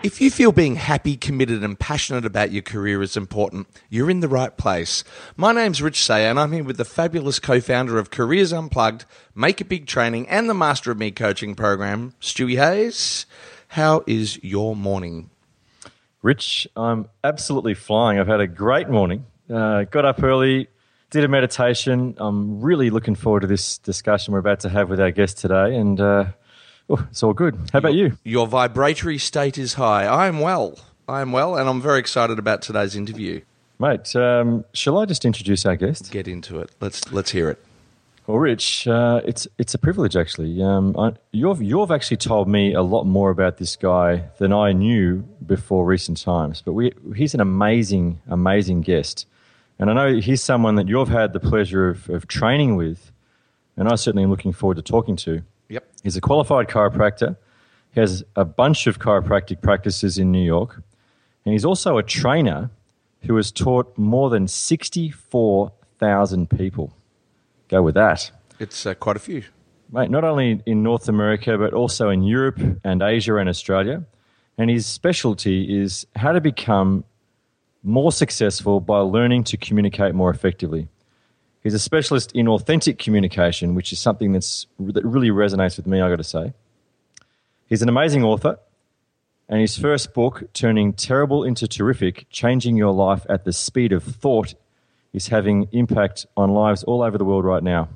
If 0.00 0.20
you 0.20 0.30
feel 0.30 0.52
being 0.52 0.76
happy, 0.76 1.16
committed, 1.16 1.64
and 1.64 1.76
passionate 1.76 2.24
about 2.24 2.52
your 2.52 2.62
career 2.62 3.02
is 3.02 3.16
important, 3.16 3.66
you're 3.90 4.08
in 4.08 4.20
the 4.20 4.28
right 4.28 4.56
place. 4.56 5.02
My 5.36 5.50
name's 5.50 5.82
Rich 5.82 6.04
Sayer, 6.04 6.30
and 6.30 6.38
I'm 6.38 6.52
here 6.52 6.62
with 6.62 6.76
the 6.76 6.84
fabulous 6.84 7.40
co 7.40 7.60
founder 7.60 7.98
of 7.98 8.12
Careers 8.12 8.52
Unplugged, 8.52 9.06
Make 9.34 9.60
It 9.60 9.68
Big 9.68 9.88
Training, 9.88 10.28
and 10.28 10.48
the 10.48 10.54
Master 10.54 10.92
of 10.92 10.98
Me 10.98 11.10
coaching 11.10 11.56
program, 11.56 12.14
Stewie 12.20 12.56
Hayes. 12.58 13.26
How 13.66 14.04
is 14.06 14.42
your 14.44 14.76
morning? 14.76 15.30
Rich, 16.22 16.68
I'm 16.76 17.08
absolutely 17.24 17.74
flying. 17.74 18.20
I've 18.20 18.28
had 18.28 18.40
a 18.40 18.46
great 18.46 18.88
morning. 18.88 19.26
Uh, 19.52 19.82
got 19.82 20.04
up 20.04 20.22
early, 20.22 20.68
did 21.10 21.24
a 21.24 21.28
meditation. 21.28 22.14
I'm 22.18 22.60
really 22.60 22.90
looking 22.90 23.16
forward 23.16 23.40
to 23.40 23.48
this 23.48 23.78
discussion 23.78 24.32
we're 24.32 24.38
about 24.38 24.60
to 24.60 24.68
have 24.68 24.90
with 24.90 25.00
our 25.00 25.10
guest 25.10 25.38
today, 25.38 25.74
and 25.74 26.00
uh, 26.00 26.26
oh, 26.88 27.06
it's 27.10 27.22
all 27.22 27.34
good. 27.34 27.58
How 27.72 27.78
about 27.78 27.94
you? 27.94 28.16
Your 28.24 28.46
vibratory 28.46 29.18
state 29.18 29.58
is 29.58 29.74
high. 29.74 30.04
I 30.04 30.26
am 30.26 30.40
well. 30.40 30.78
I 31.08 31.20
am 31.20 31.32
well, 31.32 31.56
and 31.56 31.68
I'm 31.68 31.80
very 31.80 31.98
excited 32.00 32.38
about 32.38 32.62
today's 32.62 32.94
interview. 32.94 33.40
Mate, 33.78 34.14
um, 34.16 34.64
shall 34.74 34.98
I 34.98 35.04
just 35.04 35.24
introduce 35.24 35.64
our 35.64 35.76
guest? 35.76 36.10
Get 36.10 36.26
into 36.26 36.58
it. 36.60 36.70
Let's 36.80 37.12
let's 37.12 37.30
hear 37.30 37.48
it. 37.48 37.64
Well, 38.26 38.38
Rich, 38.38 38.86
uh, 38.86 39.22
it's 39.24 39.48
it's 39.56 39.72
a 39.72 39.78
privilege 39.78 40.16
actually. 40.16 40.62
Um, 40.62 40.94
I, 40.98 41.12
you've 41.32 41.62
you've 41.62 41.90
actually 41.90 42.18
told 42.18 42.46
me 42.48 42.74
a 42.74 42.82
lot 42.82 43.04
more 43.04 43.30
about 43.30 43.56
this 43.56 43.76
guy 43.76 44.24
than 44.38 44.52
I 44.52 44.72
knew 44.72 45.24
before 45.46 45.86
recent 45.86 46.20
times. 46.20 46.60
But 46.60 46.72
we, 46.72 46.92
he's 47.16 47.32
an 47.32 47.40
amazing, 47.40 48.20
amazing 48.28 48.82
guest, 48.82 49.26
and 49.78 49.90
I 49.90 49.94
know 49.94 50.20
he's 50.20 50.42
someone 50.42 50.74
that 50.74 50.88
you've 50.88 51.08
had 51.08 51.32
the 51.32 51.40
pleasure 51.40 51.88
of, 51.88 52.10
of 52.10 52.26
training 52.26 52.76
with, 52.76 53.12
and 53.78 53.88
I 53.88 53.94
certainly 53.94 54.24
am 54.24 54.30
looking 54.30 54.52
forward 54.52 54.76
to 54.76 54.82
talking 54.82 55.16
to. 55.16 55.42
Yep. 55.68 55.84
He's 56.02 56.16
a 56.16 56.20
qualified 56.20 56.68
chiropractor. 56.68 57.36
He 57.92 58.00
has 58.00 58.24
a 58.36 58.44
bunch 58.44 58.86
of 58.86 58.98
chiropractic 58.98 59.60
practices 59.62 60.18
in 60.18 60.30
New 60.32 60.44
York, 60.44 60.82
and 61.44 61.52
he's 61.52 61.64
also 61.64 61.98
a 61.98 62.02
trainer 62.02 62.70
who 63.22 63.36
has 63.36 63.50
taught 63.50 63.96
more 63.98 64.30
than 64.30 64.46
sixty-four 64.46 65.72
thousand 65.98 66.50
people. 66.50 66.92
Go 67.68 67.82
with 67.82 67.94
that. 67.94 68.30
It's 68.58 68.86
uh, 68.86 68.94
quite 68.94 69.16
a 69.16 69.20
few. 69.20 69.42
Mate, 69.90 70.10
not 70.10 70.24
only 70.24 70.62
in 70.66 70.82
North 70.82 71.08
America, 71.08 71.56
but 71.58 71.72
also 71.72 72.10
in 72.10 72.22
Europe 72.22 72.60
and 72.84 73.02
Asia 73.02 73.36
and 73.36 73.48
Australia. 73.48 74.04
And 74.58 74.70
his 74.70 74.86
specialty 74.86 75.80
is 75.80 76.06
how 76.16 76.32
to 76.32 76.40
become 76.40 77.04
more 77.82 78.10
successful 78.10 78.80
by 78.80 78.98
learning 78.98 79.44
to 79.44 79.56
communicate 79.56 80.14
more 80.14 80.30
effectively. 80.30 80.88
He's 81.62 81.74
a 81.74 81.78
specialist 81.78 82.32
in 82.32 82.48
authentic 82.48 82.98
communication, 82.98 83.74
which 83.74 83.92
is 83.92 83.98
something 83.98 84.32
that's, 84.32 84.66
that 84.78 85.04
really 85.04 85.30
resonates 85.30 85.76
with 85.76 85.86
me, 85.86 86.00
I've 86.00 86.10
got 86.10 86.16
to 86.16 86.24
say. 86.24 86.54
He's 87.66 87.82
an 87.82 87.88
amazing 87.88 88.24
author, 88.24 88.58
and 89.48 89.60
his 89.60 89.76
first 89.76 90.14
book, 90.14 90.44
Turning 90.52 90.92
Terrible 90.92 91.44
into 91.44 91.66
Terrific 91.66 92.26
Changing 92.30 92.76
Your 92.76 92.92
Life 92.92 93.26
at 93.28 93.44
the 93.44 93.52
Speed 93.52 93.92
of 93.92 94.02
Thought, 94.04 94.54
is 95.12 95.28
having 95.28 95.68
impact 95.72 96.26
on 96.36 96.50
lives 96.50 96.84
all 96.84 97.02
over 97.02 97.18
the 97.18 97.24
world 97.24 97.44
right 97.44 97.62
now. 97.62 97.88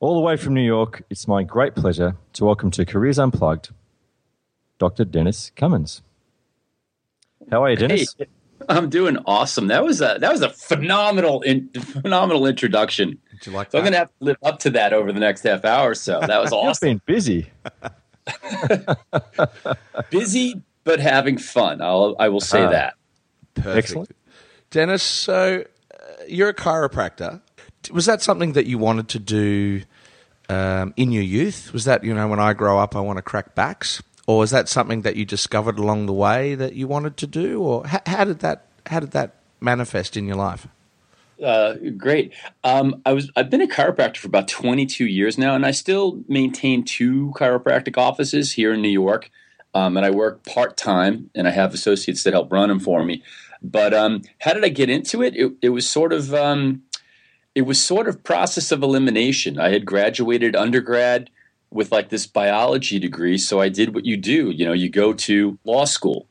All 0.00 0.14
the 0.14 0.20
way 0.20 0.36
from 0.36 0.54
New 0.54 0.64
York, 0.64 1.04
it's 1.10 1.28
my 1.28 1.42
great 1.42 1.74
pleasure 1.76 2.16
to 2.32 2.44
welcome 2.44 2.70
to 2.72 2.84
Careers 2.84 3.18
Unplugged, 3.18 3.70
Dr. 4.78 5.04
Dennis 5.04 5.52
Cummins. 5.54 6.02
How 7.50 7.62
are 7.64 7.70
you, 7.70 7.76
Dennis? 7.76 8.16
Hey, 8.18 8.26
I'm 8.68 8.88
doing 8.90 9.16
awesome. 9.26 9.68
That 9.68 9.84
was 9.84 10.00
a 10.00 10.16
that 10.20 10.30
was 10.32 10.40
a 10.42 10.50
phenomenal 10.50 11.42
in, 11.42 11.68
phenomenal 11.70 12.46
introduction. 12.46 13.18
Did 13.30 13.46
you 13.46 13.52
like 13.52 13.70
So 13.70 13.76
that? 13.76 13.78
I'm 13.78 13.84
going 13.84 13.92
to 13.92 13.98
have 13.98 14.08
to 14.08 14.24
live 14.24 14.36
up 14.42 14.58
to 14.60 14.70
that 14.70 14.92
over 14.92 15.12
the 15.12 15.20
next 15.20 15.42
half 15.42 15.64
hour 15.64 15.90
or 15.90 15.94
so. 15.94 16.20
That 16.20 16.40
was 16.40 16.50
You've 16.52 16.60
awesome. 16.60 16.88
been 16.88 17.00
busy. 17.06 17.50
Busy 20.10 20.62
but 20.84 21.00
having 21.00 21.38
fun. 21.38 21.80
I'll 21.80 22.16
I 22.18 22.28
will 22.28 22.40
say 22.40 22.62
Ah. 22.64 22.70
that. 22.70 22.94
Perfect. 23.54 23.76
Excellent. 23.76 24.10
Dennis, 24.70 25.02
so 25.02 25.64
uh, 25.94 25.96
you're 26.26 26.48
a 26.48 26.54
chiropractor. 26.54 27.40
Was 27.92 28.06
that 28.06 28.22
something 28.22 28.52
that 28.54 28.66
you 28.66 28.78
wanted 28.78 29.08
to 29.08 29.18
do 29.18 29.82
um, 30.48 30.94
in 30.96 31.12
your 31.12 31.22
youth? 31.22 31.72
Was 31.72 31.84
that, 31.84 32.02
you 32.04 32.14
know, 32.14 32.26
when 32.28 32.38
I 32.40 32.52
grow 32.54 32.78
up, 32.78 32.96
I 32.96 33.00
want 33.00 33.18
to 33.18 33.22
crack 33.22 33.54
backs? 33.54 34.02
Or 34.32 34.38
was 34.38 34.50
that 34.50 34.66
something 34.66 35.02
that 35.02 35.16
you 35.16 35.26
discovered 35.26 35.78
along 35.78 36.06
the 36.06 36.12
way 36.14 36.54
that 36.54 36.72
you 36.72 36.88
wanted 36.88 37.18
to 37.18 37.26
do? 37.26 37.60
Or 37.60 37.86
how, 37.86 38.00
how 38.06 38.24
did 38.24 38.38
that 38.38 38.66
how 38.86 39.00
did 39.00 39.10
that 39.10 39.34
manifest 39.60 40.16
in 40.16 40.26
your 40.26 40.36
life? 40.36 40.66
Uh, 41.42 41.74
great. 41.98 42.32
Um, 42.64 43.02
I 43.04 43.12
was 43.12 43.30
I've 43.36 43.50
been 43.50 43.60
a 43.60 43.66
chiropractor 43.66 44.16
for 44.16 44.28
about 44.28 44.48
22 44.48 45.04
years 45.04 45.36
now, 45.36 45.54
and 45.54 45.66
I 45.66 45.70
still 45.70 46.22
maintain 46.28 46.82
two 46.82 47.34
chiropractic 47.36 47.98
offices 47.98 48.52
here 48.52 48.72
in 48.72 48.80
New 48.80 48.88
York. 48.88 49.30
Um, 49.74 49.98
and 49.98 50.06
I 50.06 50.10
work 50.10 50.44
part 50.46 50.78
time, 50.78 51.30
and 51.34 51.46
I 51.46 51.50
have 51.50 51.74
associates 51.74 52.22
that 52.22 52.32
help 52.32 52.50
run 52.50 52.70
them 52.70 52.80
for 52.80 53.04
me. 53.04 53.22
But 53.62 53.92
um, 53.92 54.22
how 54.38 54.54
did 54.54 54.64
I 54.64 54.70
get 54.70 54.88
into 54.88 55.22
it? 55.22 55.36
It, 55.36 55.52
it 55.60 55.68
was 55.70 55.86
sort 55.86 56.14
of 56.14 56.32
um, 56.32 56.84
it 57.54 57.62
was 57.62 57.82
sort 57.82 58.08
of 58.08 58.24
process 58.24 58.72
of 58.72 58.82
elimination. 58.82 59.60
I 59.60 59.72
had 59.72 59.84
graduated 59.84 60.56
undergrad 60.56 61.28
with 61.72 61.92
like 61.92 62.08
this 62.08 62.26
biology 62.26 62.98
degree, 62.98 63.38
so 63.38 63.60
I 63.60 63.68
did 63.68 63.94
what 63.94 64.04
you 64.04 64.16
do. 64.16 64.50
You 64.50 64.66
know, 64.66 64.72
you 64.72 64.88
go 64.88 65.12
to 65.12 65.58
law 65.64 65.84
school. 65.84 66.28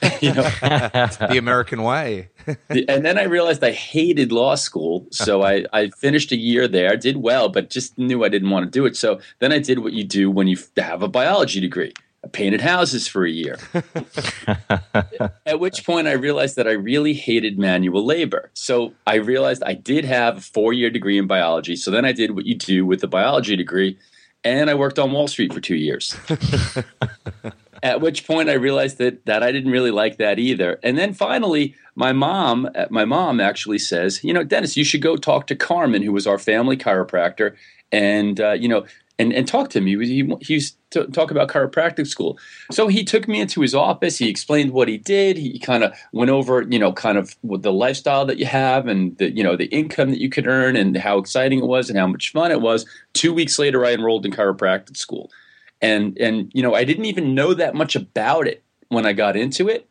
you 0.20 0.32
know, 0.32 0.42
The 0.62 1.36
American 1.38 1.82
way. 1.82 2.30
and 2.70 3.04
then 3.04 3.18
I 3.18 3.24
realized 3.24 3.62
I 3.62 3.72
hated 3.72 4.32
law 4.32 4.54
school. 4.54 5.06
So 5.10 5.42
I, 5.42 5.64
I 5.72 5.90
finished 5.90 6.32
a 6.32 6.36
year 6.36 6.66
there, 6.68 6.96
did 6.96 7.18
well, 7.18 7.48
but 7.48 7.70
just 7.70 7.98
knew 7.98 8.24
I 8.24 8.28
didn't 8.28 8.50
want 8.50 8.64
to 8.64 8.70
do 8.70 8.86
it. 8.86 8.96
So 8.96 9.20
then 9.38 9.52
I 9.52 9.58
did 9.58 9.80
what 9.80 9.92
you 9.92 10.04
do 10.04 10.30
when 10.30 10.48
you 10.48 10.58
have 10.76 11.02
a 11.02 11.08
biology 11.08 11.60
degree. 11.60 11.92
I 12.24 12.28
painted 12.28 12.60
houses 12.60 13.08
for 13.08 13.24
a 13.24 13.30
year. 13.30 13.58
At 15.44 15.58
which 15.58 15.84
point 15.84 16.06
I 16.06 16.12
realized 16.12 16.54
that 16.54 16.68
I 16.68 16.72
really 16.72 17.14
hated 17.14 17.58
manual 17.58 18.04
labor. 18.04 18.50
So 18.54 18.94
I 19.08 19.16
realized 19.16 19.64
I 19.64 19.74
did 19.74 20.04
have 20.04 20.38
a 20.38 20.40
four 20.40 20.72
year 20.72 20.88
degree 20.88 21.18
in 21.18 21.26
biology. 21.26 21.74
So 21.74 21.90
then 21.90 22.04
I 22.04 22.12
did 22.12 22.36
what 22.36 22.46
you 22.46 22.54
do 22.54 22.86
with 22.86 23.02
a 23.02 23.08
biology 23.08 23.56
degree, 23.56 23.98
and 24.44 24.70
I 24.70 24.74
worked 24.74 24.98
on 24.98 25.12
Wall 25.12 25.28
Street 25.28 25.52
for 25.52 25.60
two 25.60 25.76
years. 25.76 26.16
At 27.82 28.00
which 28.00 28.26
point 28.26 28.48
I 28.48 28.54
realized 28.54 28.98
that 28.98 29.26
that 29.26 29.42
I 29.42 29.50
didn't 29.50 29.72
really 29.72 29.90
like 29.90 30.18
that 30.18 30.38
either. 30.38 30.78
And 30.84 30.96
then 30.96 31.14
finally, 31.14 31.74
my 31.96 32.12
mom, 32.12 32.68
my 32.90 33.04
mom 33.04 33.40
actually 33.40 33.78
says, 33.78 34.22
you 34.22 34.32
know, 34.32 34.44
Dennis, 34.44 34.76
you 34.76 34.84
should 34.84 35.02
go 35.02 35.16
talk 35.16 35.48
to 35.48 35.56
Carmen, 35.56 36.02
who 36.02 36.12
was 36.12 36.26
our 36.26 36.38
family 36.38 36.76
chiropractor, 36.76 37.56
and 37.90 38.40
uh, 38.40 38.52
you 38.52 38.68
know, 38.68 38.86
and 39.22 39.32
and 39.32 39.48
talk 39.48 39.70
to 39.70 39.78
him. 39.78 39.86
He 39.86 39.96
he, 39.96 40.34
he 40.40 40.54
used 40.54 40.76
to 40.90 41.06
talk 41.06 41.30
about 41.30 41.48
chiropractic 41.48 42.06
school. 42.06 42.38
So 42.70 42.88
he 42.88 43.04
took 43.04 43.28
me 43.28 43.40
into 43.40 43.62
his 43.62 43.74
office. 43.74 44.18
He 44.18 44.28
explained 44.28 44.72
what 44.72 44.88
he 44.88 44.98
did. 44.98 45.38
He 45.38 45.58
kind 45.58 45.84
of 45.84 45.94
went 46.12 46.30
over, 46.30 46.62
you 46.62 46.78
know, 46.78 46.92
kind 46.92 47.16
of 47.16 47.34
the 47.42 47.72
lifestyle 47.72 48.26
that 48.26 48.38
you 48.38 48.46
have 48.46 48.86
and 48.86 49.16
the 49.18 49.34
you 49.34 49.42
know 49.42 49.56
the 49.56 49.66
income 49.66 50.10
that 50.10 50.20
you 50.20 50.28
could 50.28 50.46
earn 50.46 50.76
and 50.76 50.96
how 50.96 51.18
exciting 51.18 51.60
it 51.60 51.66
was 51.66 51.88
and 51.88 51.98
how 51.98 52.06
much 52.06 52.32
fun 52.32 52.50
it 52.50 52.60
was. 52.60 52.84
Two 53.12 53.32
weeks 53.32 53.58
later, 53.58 53.84
I 53.84 53.92
enrolled 53.92 54.26
in 54.26 54.32
chiropractic 54.32 54.96
school 54.96 55.30
and 55.82 56.16
and 56.18 56.50
you 56.54 56.62
know 56.62 56.74
I 56.74 56.84
didn't 56.84 57.04
even 57.06 57.34
know 57.34 57.52
that 57.52 57.74
much 57.74 57.96
about 57.96 58.46
it 58.46 58.62
when 58.88 59.04
I 59.04 59.12
got 59.12 59.36
into 59.36 59.68
it. 59.68 59.88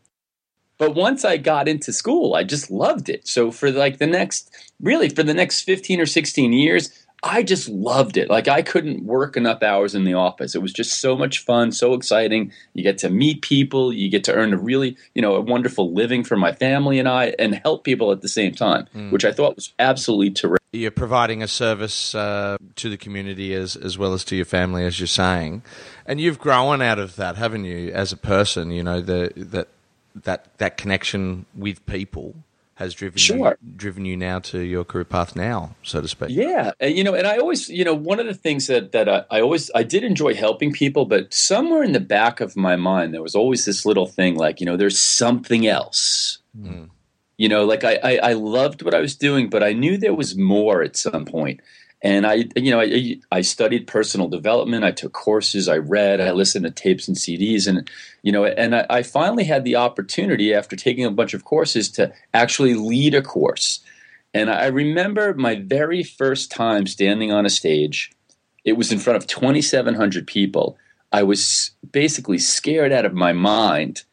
But 0.78 0.96
once 0.96 1.24
I 1.24 1.38
got 1.38 1.68
into 1.68 1.94
school, 1.94 2.34
I 2.34 2.44
just 2.44 2.72
loved 2.72 3.08
it. 3.08 3.28
So 3.28 3.52
for 3.52 3.70
like 3.70 4.00
the 4.00 4.08
next 4.08 4.50
really 4.82 5.10
for 5.10 5.22
the 5.22 5.34
next 5.34 5.62
15 5.62 6.00
or 6.00 6.08
16 6.08 6.54
years, 6.54 7.06
I 7.24 7.44
just 7.44 7.70
loved 7.70 8.18
it. 8.18 8.30
Like 8.30 8.48
I 8.48 8.64
couldn't 8.64 9.04
work 9.04 9.38
enough 9.38 9.62
hours 9.62 9.94
in 9.94 10.06
the 10.06 10.16
office. 10.16 10.56
It 10.56 10.62
was 10.62 10.74
just 10.74 11.00
so 11.00 11.16
much 11.16 11.40
fun, 11.40 11.72
so 11.72 11.94
exciting. 11.94 12.52
You 12.74 12.82
get 12.84 12.98
to 13.00 13.10
meet 13.10 13.44
people, 13.44 13.94
you 13.94 14.10
get 14.10 14.24
to 14.24 14.34
earn 14.34 14.54
a 14.54 14.58
really, 14.58 14.98
you 15.14 15.22
know, 15.22 15.36
a 15.36 15.42
wonderful 15.42 15.94
living 15.94 16.24
for 16.24 16.36
my 16.36 16.52
family 16.52 16.98
and 16.98 17.08
I 17.08 17.36
and 17.38 17.54
help 17.56 17.84
people 17.84 18.12
at 18.12 18.22
the 18.22 18.28
same 18.28 18.54
time, 18.54 18.88
which 19.12 19.24
I 19.24 19.32
thought 19.32 19.56
was 19.56 19.72
absolutely 19.78 20.32
terrific. 20.32 20.62
You're 20.74 20.90
providing 20.90 21.44
a 21.44 21.48
service 21.48 22.16
uh, 22.16 22.58
to 22.78 22.90
the 22.90 22.98
community 22.98 23.54
as 23.54 23.76
as 23.76 23.98
well 23.98 24.14
as 24.14 24.24
to 24.26 24.36
your 24.36 24.46
family, 24.46 24.86
as 24.86 25.00
you're 25.00 25.08
saying, 25.08 25.64
and 26.06 26.20
you've 26.20 26.40
grown 26.40 26.82
out 26.82 26.98
of 26.98 27.18
that, 27.18 27.36
haven't 27.36 27.66
you? 27.66 27.92
As 27.92 28.12
a 28.12 28.18
person, 28.18 28.72
you 28.72 28.82
know 28.82 29.02
the 29.02 29.34
that 29.36 29.68
that 30.16 30.58
that 30.58 30.78
connection 30.78 31.46
with 31.54 31.86
people 31.86 32.36
has 32.82 32.94
driven 32.94 33.18
Sure. 33.18 33.58
you, 33.62 33.72
driven 33.78 34.06
you 34.06 34.18
now 34.18 34.40
to 34.40 34.60
your 34.60 34.84
career 34.84 35.06
path 35.06 35.36
now, 35.36 35.76
so 35.84 36.02
to 36.02 36.08
speak. 36.08 36.30
Yeah, 36.30 36.72
and 36.80 36.98
you 36.98 37.04
know, 37.04 37.14
and 37.14 37.26
I 37.28 37.38
always, 37.38 37.70
you 37.70 37.84
know, 37.86 37.94
one 37.94 38.20
of 38.20 38.26
the 38.26 38.34
things 38.34 38.68
that 38.68 38.92
that 38.92 39.08
I, 39.08 39.24
I 39.30 39.42
always 39.42 39.72
I 39.74 39.84
did 39.84 40.04
enjoy 40.04 40.34
helping 40.34 40.72
people, 40.72 41.06
but 41.06 41.34
somewhere 41.34 41.84
in 41.84 41.94
the 41.94 42.00
back 42.00 42.42
of 42.42 42.58
my 42.58 42.76
mind 42.76 43.14
there 43.14 43.22
was 43.22 43.36
always 43.36 43.66
this 43.66 43.86
little 43.86 44.08
thing 44.08 44.36
like, 44.36 44.60
you 44.60 44.66
know, 44.66 44.78
there's 44.78 45.00
something 45.00 45.68
else. 45.68 46.40
Mm. 46.60 46.90
You 47.38 47.50
know, 47.50 47.66
like 47.66 47.84
I, 47.84 47.96
I 48.04 48.16
I 48.32 48.34
loved 48.34 48.82
what 48.84 48.94
I 48.94 49.00
was 49.00 49.16
doing, 49.16 49.50
but 49.50 49.64
I 49.64 49.74
knew 49.74 49.98
there 49.98 50.14
was 50.14 50.36
more 50.38 50.84
at 50.84 50.96
some 50.96 51.26
point. 51.26 51.60
And 52.04 52.26
I, 52.26 52.46
you 52.56 52.72
know, 52.72 52.80
I, 52.80 53.20
I 53.32 53.42
studied 53.42 53.86
personal 53.86 54.28
development. 54.28 54.84
I 54.84 54.92
took 54.92 55.14
courses. 55.14 55.68
I 55.68 55.78
read. 55.78 56.20
I 56.20 56.32
listened 56.32 56.66
to 56.66 56.72
tapes 56.72 57.08
and 57.08 57.16
CDs, 57.16 57.68
and 57.68 57.90
you 58.24 58.32
know, 58.32 58.46
and 58.46 58.76
I, 58.76 58.86
I 58.90 59.04
finally 59.04 59.44
had 59.44 59.64
the 59.64 59.76
opportunity 59.76 60.54
after 60.54 60.76
taking 60.76 61.06
a 61.06 61.12
bunch 61.12 61.34
of 61.34 61.46
courses 61.46 61.90
to 61.92 62.12
actually 62.34 62.74
lead 62.74 63.14
a 63.14 63.22
course. 63.22 63.82
And 64.34 64.50
I 64.50 64.68
remember 64.68 65.34
my 65.36 65.56
very 65.56 66.04
first 66.04 66.52
time 66.52 66.88
standing 66.88 67.32
on 67.32 67.46
a 67.46 67.50
stage. 67.50 68.12
It 68.64 68.74
was 68.74 68.92
in 68.92 69.00
front 69.00 69.18
of 69.18 69.28
2,700 69.28 70.26
people. 70.26 70.78
I 71.12 71.24
was 71.24 71.72
basically 71.92 72.38
scared 72.38 72.92
out 72.92 73.06
of 73.06 73.14
my 73.14 73.34
mind 73.34 74.04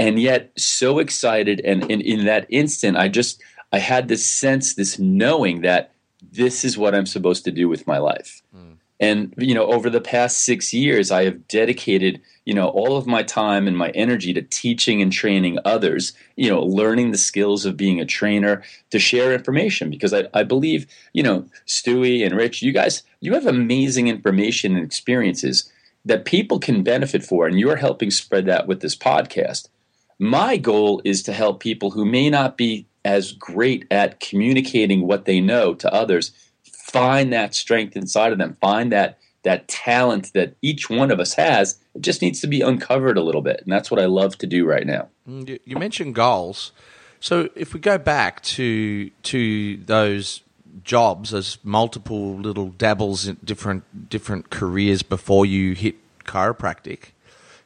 and 0.00 0.18
yet 0.18 0.50
so 0.56 0.98
excited 0.98 1.60
and, 1.60 1.90
and 1.90 2.00
in 2.00 2.24
that 2.24 2.46
instant 2.48 2.96
i 2.96 3.06
just 3.06 3.42
i 3.72 3.78
had 3.78 4.08
this 4.08 4.26
sense 4.26 4.74
this 4.74 4.98
knowing 4.98 5.60
that 5.60 5.92
this 6.32 6.64
is 6.64 6.78
what 6.78 6.94
i'm 6.94 7.06
supposed 7.06 7.44
to 7.44 7.50
do 7.50 7.68
with 7.68 7.86
my 7.86 7.98
life 7.98 8.42
mm. 8.56 8.76
and 8.98 9.34
you 9.38 9.54
know 9.54 9.66
over 9.66 9.90
the 9.90 10.00
past 10.00 10.38
six 10.38 10.72
years 10.72 11.10
i 11.10 11.24
have 11.24 11.46
dedicated 11.48 12.20
you 12.44 12.54
know 12.54 12.68
all 12.68 12.96
of 12.96 13.06
my 13.06 13.22
time 13.22 13.66
and 13.66 13.76
my 13.76 13.90
energy 13.90 14.32
to 14.32 14.42
teaching 14.42 15.00
and 15.00 15.12
training 15.12 15.58
others 15.64 16.12
you 16.36 16.48
know 16.48 16.62
learning 16.62 17.10
the 17.10 17.18
skills 17.18 17.64
of 17.64 17.76
being 17.76 18.00
a 18.00 18.06
trainer 18.06 18.62
to 18.90 18.98
share 18.98 19.32
information 19.32 19.90
because 19.90 20.12
i, 20.12 20.24
I 20.34 20.42
believe 20.42 20.86
you 21.12 21.22
know 21.22 21.46
stewie 21.66 22.24
and 22.24 22.36
rich 22.36 22.62
you 22.62 22.72
guys 22.72 23.02
you 23.20 23.34
have 23.34 23.46
amazing 23.46 24.08
information 24.08 24.76
and 24.76 24.84
experiences 24.84 25.70
that 26.04 26.24
people 26.24 26.58
can 26.58 26.82
benefit 26.82 27.22
for 27.22 27.46
and 27.46 27.58
you're 27.58 27.76
helping 27.76 28.10
spread 28.10 28.46
that 28.46 28.66
with 28.66 28.80
this 28.80 28.96
podcast 28.96 29.68
my 30.18 30.58
goal 30.58 31.00
is 31.04 31.22
to 31.22 31.32
help 31.32 31.60
people 31.60 31.92
who 31.92 32.04
may 32.04 32.28
not 32.28 32.58
be 32.58 32.86
as 33.04 33.32
great 33.32 33.86
at 33.90 34.20
communicating 34.20 35.06
what 35.06 35.24
they 35.24 35.40
know 35.40 35.74
to 35.74 35.92
others 35.92 36.32
find 36.90 37.32
that 37.32 37.54
strength 37.54 37.96
inside 37.96 38.32
of 38.32 38.38
them, 38.38 38.56
find 38.60 38.92
that 38.92 39.18
that 39.42 39.68
talent 39.68 40.32
that 40.34 40.54
each 40.60 40.90
one 40.90 41.10
of 41.10 41.18
us 41.18 41.34
has. 41.34 41.78
It 41.94 42.02
just 42.02 42.20
needs 42.20 42.40
to 42.40 42.46
be 42.46 42.60
uncovered 42.60 43.16
a 43.16 43.22
little 43.22 43.40
bit, 43.40 43.60
and 43.62 43.72
that's 43.72 43.90
what 43.90 44.00
I 44.00 44.04
love 44.04 44.36
to 44.38 44.46
do 44.46 44.66
right 44.66 44.86
now. 44.86 45.08
Mm, 45.28 45.58
you 45.64 45.76
mentioned 45.76 46.14
goals, 46.14 46.72
so 47.20 47.48
if 47.54 47.72
we 47.72 47.80
go 47.80 47.96
back 47.96 48.42
to 48.42 49.10
to 49.10 49.76
those 49.78 50.42
jobs 50.84 51.34
as 51.34 51.58
multiple 51.62 52.36
little 52.36 52.70
dabbles 52.70 53.26
in 53.26 53.38
different 53.44 54.08
different 54.08 54.50
careers 54.50 55.02
before 55.02 55.46
you 55.46 55.74
hit 55.74 55.96
chiropractic 56.24 57.10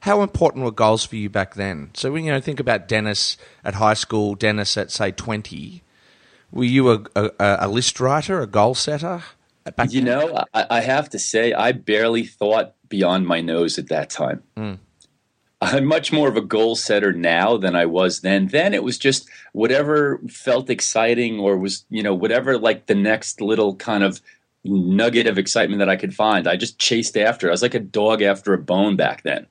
how 0.05 0.21
important 0.21 0.65
were 0.65 0.71
goals 0.71 1.03
for 1.07 1.17
you 1.17 1.31
back 1.31 1.55
then? 1.55 1.91
So 1.95 2.13
when 2.13 2.25
you 2.25 2.31
know 2.31 2.39
think 2.39 2.61
about 2.61 2.89
Dennis 2.89 3.39
at 3.65 3.77
high 3.77 3.95
school, 3.95 4.35
Dennis 4.35 4.77
at 4.77 4.91
say 4.91 5.11
twenty, 5.13 5.83
were 6.53 6.65
you 6.65 6.91
a, 6.93 7.05
a, 7.17 7.31
a 7.39 7.69
list 7.69 7.99
writer, 8.01 8.43
a 8.43 8.47
goal 8.47 8.75
setter? 8.75 9.23
you 9.89 10.03
then? 10.03 10.05
know, 10.05 10.45
I, 10.53 10.67
I, 10.69 10.81
have 10.83 11.09
to 11.11 11.19
say, 11.19 11.55
I 11.55 11.73
barely 11.73 12.27
thought 12.27 12.75
beyond 12.91 13.27
my 13.27 13.41
nose 13.41 13.79
at 13.79 13.89
that 13.89 14.11
time. 14.11 14.43
Mm. 14.59 14.79
I'm 15.63 15.87
much 15.87 16.13
more 16.13 16.29
of 16.29 16.37
a 16.37 16.43
goal 16.43 16.77
setter 16.77 17.15
now 17.15 17.57
than 17.57 17.75
I 17.75 17.87
was 17.87 18.21
then. 18.21 18.49
Then 18.49 18.75
it 18.75 18.85
was 18.85 18.99
just 18.99 19.27
whatever 19.53 20.21
felt 20.29 20.69
exciting 20.69 21.41
or 21.41 21.57
was, 21.57 21.87
you 21.89 22.03
know, 22.03 22.13
whatever 22.13 22.59
like 22.59 22.85
the 22.85 22.95
next 22.95 23.41
little 23.41 23.75
kind 23.77 24.05
of 24.05 24.21
nugget 24.65 25.27
of 25.27 25.39
excitement 25.39 25.79
that 25.79 25.89
I 25.89 25.97
could 25.97 26.15
find. 26.15 26.47
I 26.47 26.57
just 26.57 26.79
chased 26.79 27.17
after. 27.17 27.49
I 27.49 27.53
was 27.53 27.63
like 27.63 27.73
a 27.73 27.81
dog 27.81 28.21
after 28.21 28.53
a 28.53 28.59
bone 28.59 28.97
back 28.97 29.23
then. 29.23 29.47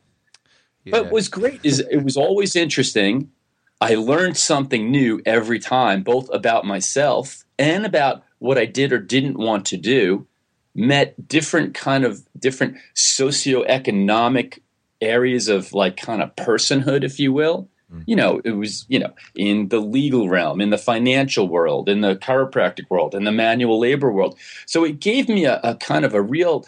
But 0.86 1.06
what 1.06 1.14
was 1.14 1.30
great 1.30 1.60
is 1.64 1.80
it 1.80 2.04
was 2.04 2.18
always 2.18 2.56
interesting. 2.56 3.32
I 3.80 3.96
learned 3.96 4.38
something 4.38 4.92
new 4.92 5.22
every 5.26 5.60
time, 5.60 6.04
both 6.04 6.30
about 6.34 6.66
myself 6.66 7.44
and 7.58 7.86
about 7.86 8.24
what 8.40 8.58
I 8.58 8.66
did 8.66 8.92
or 8.94 9.00
didn't 9.00 9.38
want 9.38 9.66
to 9.68 9.78
do. 9.78 10.28
Met 10.76 11.28
different 11.28 11.76
kind 11.76 12.04
of 12.04 12.22
different 12.38 12.78
socioeconomic 12.96 14.60
areas 15.02 15.48
of 15.48 15.74
like 15.74 15.98
kind 15.98 16.22
of 16.22 16.36
personhood, 16.36 17.04
if 17.04 17.20
you 17.20 17.32
will. 17.32 17.70
Mm. 17.94 18.04
You 18.08 18.16
know, 18.16 18.42
it 18.44 18.52
was, 18.52 18.86
you 18.88 19.00
know, 19.00 19.14
in 19.36 19.68
the 19.70 19.80
legal 19.80 20.30
realm, 20.30 20.62
in 20.62 20.72
the 20.72 20.78
financial 20.78 21.48
world, 21.48 21.90
in 21.90 22.02
the 22.02 22.16
chiropractic 22.16 22.90
world, 22.90 23.14
in 23.14 23.24
the 23.24 23.32
manual 23.32 23.80
labor 23.80 24.12
world. 24.12 24.38
So 24.66 24.84
it 24.84 25.00
gave 25.00 25.30
me 25.30 25.46
a, 25.46 25.60
a 25.64 25.76
kind 25.76 26.06
of 26.06 26.14
a 26.14 26.22
real 26.22 26.66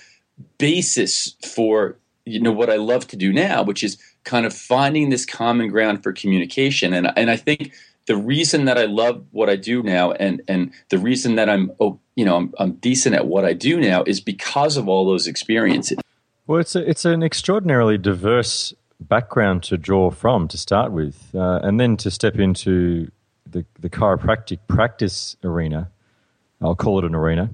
basis 0.58 1.36
for 1.48 1.98
you 2.26 2.40
know 2.40 2.52
what 2.52 2.70
I 2.70 2.76
love 2.76 3.08
to 3.08 3.16
do 3.16 3.32
now, 3.32 3.64
which 3.64 3.84
is 3.84 3.98
kind 4.24 4.46
of 4.46 4.54
finding 4.54 5.10
this 5.10 5.26
common 5.26 5.70
ground 5.70 6.04
for 6.04 6.12
communication. 6.12 6.94
And 6.94 7.12
and 7.16 7.30
I 7.30 7.38
think 7.38 7.74
the 8.08 8.18
reason 8.18 8.66
that 8.66 8.78
I 8.78 8.86
love 8.86 9.26
what 9.32 9.50
I 9.50 9.56
do 9.56 9.84
now, 9.84 10.12
and 10.12 10.42
and 10.48 10.72
the 10.90 10.98
reason 10.98 11.36
that 11.36 11.50
I'm 11.50 11.72
oh, 11.80 12.00
you 12.16 12.26
know 12.26 12.36
I'm, 12.36 12.54
I'm 12.60 12.74
decent 12.74 13.16
at 13.16 13.28
what 13.28 13.46
I 13.46 13.54
do 13.54 13.80
now, 13.80 14.04
is 14.06 14.20
because 14.20 14.76
of 14.78 14.90
all 14.90 15.06
those 15.06 15.28
experiences. 15.28 16.00
Well, 16.48 16.60
it's 16.60 16.76
a, 16.76 16.88
it's 16.88 17.06
an 17.06 17.24
extraordinarily 17.24 17.98
diverse 17.98 18.74
background 19.00 19.64
to 19.64 19.78
draw 19.78 20.12
from 20.12 20.48
to 20.48 20.58
start 20.58 20.92
with, 20.92 21.32
uh, 21.36 21.60
and 21.64 21.80
then 21.80 21.98
to 21.98 22.12
step 22.12 22.36
into 22.40 23.12
the 23.50 23.66
the 23.80 23.90
chiropractic 23.90 24.60
practice 24.68 25.36
arena. 25.44 25.92
I'll 26.62 26.76
call 26.76 26.98
it 27.00 27.06
an 27.06 27.14
arena 27.14 27.52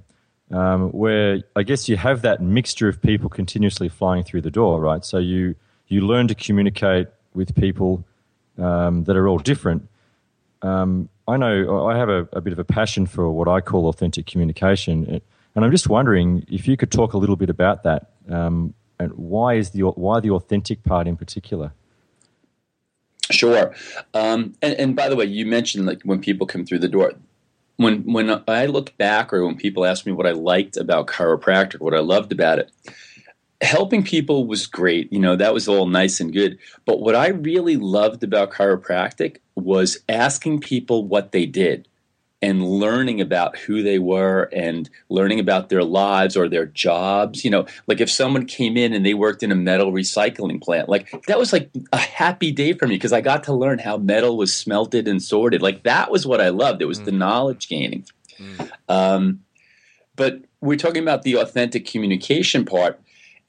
um, 0.52 0.90
where 0.92 1.42
I 1.56 1.64
guess 1.64 1.88
you 1.88 1.98
have 1.98 2.22
that 2.24 2.42
mixture 2.42 2.90
of 2.90 3.02
people 3.02 3.30
continuously 3.30 3.90
flying 3.90 4.24
through 4.24 4.42
the 4.42 4.52
door, 4.52 4.82
right? 4.82 5.04
So 5.06 5.18
you 5.18 5.56
you 5.88 6.02
learn 6.02 6.28
to 6.28 6.36
communicate 6.36 7.08
with 7.34 7.56
people 7.56 8.06
um, 8.58 9.04
that 9.06 9.16
are 9.16 9.28
all 9.28 9.40
different. 9.40 9.88
Um, 10.62 11.10
I 11.28 11.38
know 11.38 11.88
I 11.88 11.98
have 11.98 12.10
a, 12.10 12.28
a, 12.34 12.42
bit 12.42 12.54
of 12.54 12.60
a 12.60 12.64
passion 12.64 13.06
for 13.06 13.30
what 13.32 13.48
I 13.48 13.62
call 13.62 13.88
authentic 13.88 14.26
communication, 14.26 15.22
and 15.56 15.66
I'm 15.66 15.72
just 15.72 15.90
wondering 15.90 16.46
if 16.50 16.68
you 16.68 16.78
could 16.78 16.92
talk 16.92 17.14
a 17.14 17.18
little 17.18 17.36
bit 17.36 17.50
about 17.50 17.84
that 17.84 18.12
um, 18.30 18.74
and 19.00 19.12
why 19.14 19.56
is 19.56 19.72
the 19.72 19.82
why 19.82 20.20
the 20.20 20.32
authentic 20.32 20.84
part 20.84 21.08
in 21.08 21.18
particular. 21.18 21.74
Sure, 23.30 23.74
um, 24.14 24.54
and, 24.62 24.74
and 24.74 24.96
by 24.96 25.08
the 25.08 25.16
way, 25.16 25.26
you 25.26 25.46
mentioned 25.46 25.86
like 25.86 26.02
when 26.04 26.20
people 26.20 26.46
come 26.46 26.66
through 26.66 26.80
the 26.80 26.90
door 26.90 27.14
when 27.82 28.12
when 28.12 28.44
I 28.48 28.66
look 28.66 28.98
back 28.98 29.34
or 29.34 29.46
when 29.46 29.56
people 29.56 29.86
ask 29.86 30.06
me 30.06 30.12
what 30.12 30.28
I 30.28 30.32
liked 30.32 30.78
about 30.78 31.08
chiropractic, 31.08 31.80
what 31.80 31.94
I 31.94 32.00
loved 32.00 32.32
about 32.32 32.60
it, 32.60 32.72
helping 33.62 34.04
people 34.04 34.48
was 34.48 34.68
great. 34.68 35.12
You 35.12 35.20
know, 35.20 35.36
that 35.36 35.54
was 35.54 35.68
all 35.68 35.88
nice 35.88 36.20
and 36.20 36.34
good. 36.34 36.58
But 36.86 37.00
what 37.00 37.16
I 37.16 37.30
really 37.30 37.78
loved 37.78 38.24
about 38.24 38.52
chiropractic 38.52 39.38
was 39.56 40.00
asking 40.10 40.62
people 40.62 41.06
what 41.06 41.32
they 41.32 41.46
did 41.46 41.88
and 42.42 42.66
learning 42.66 43.22
about 43.22 43.58
who 43.58 43.84
they 43.84 44.00
were 44.00 44.50
and 44.52 44.90
learning 45.10 45.40
about 45.40 45.70
their 45.70 45.84
lives 45.84 46.36
or 46.36 46.50
their 46.50 46.66
jobs. 46.66 47.46
You 47.46 47.52
know, 47.52 47.66
like 47.86 48.02
if 48.02 48.10
someone 48.10 48.46
came 48.46 48.78
in 48.78 48.94
and 48.94 49.06
they 49.06 49.14
worked 49.14 49.44
in 49.44 49.52
a 49.52 49.56
metal 49.56 49.92
recycling 49.92 50.62
plant, 50.62 50.90
like 50.90 51.12
that 51.28 51.38
was 51.38 51.54
like 51.54 51.70
a 51.94 51.98
happy 51.98 52.52
day 52.52 52.74
for 52.74 52.88
me 52.88 52.96
because 52.96 53.14
I 53.14 53.22
got 53.22 53.44
to 53.44 53.54
learn 53.54 53.80
how 53.80 53.98
metal 53.98 54.38
was 54.38 54.56
smelted 54.56 55.08
and 55.08 55.22
sorted. 55.22 55.62
Like 55.62 55.84
that 55.84 56.10
was 56.10 56.26
what 56.26 56.42
I 56.42 56.50
loved. 56.50 56.82
It 56.82 56.88
was 56.88 57.02
mm. 57.02 57.06
the 57.06 57.12
knowledge 57.12 57.68
gaining. 57.68 58.06
Mm. 58.40 58.72
Um, 58.90 59.44
but 60.16 60.42
we're 60.62 60.78
talking 60.78 61.04
about 61.04 61.22
the 61.22 61.36
authentic 61.36 61.86
communication 61.86 62.66
part. 62.66 63.00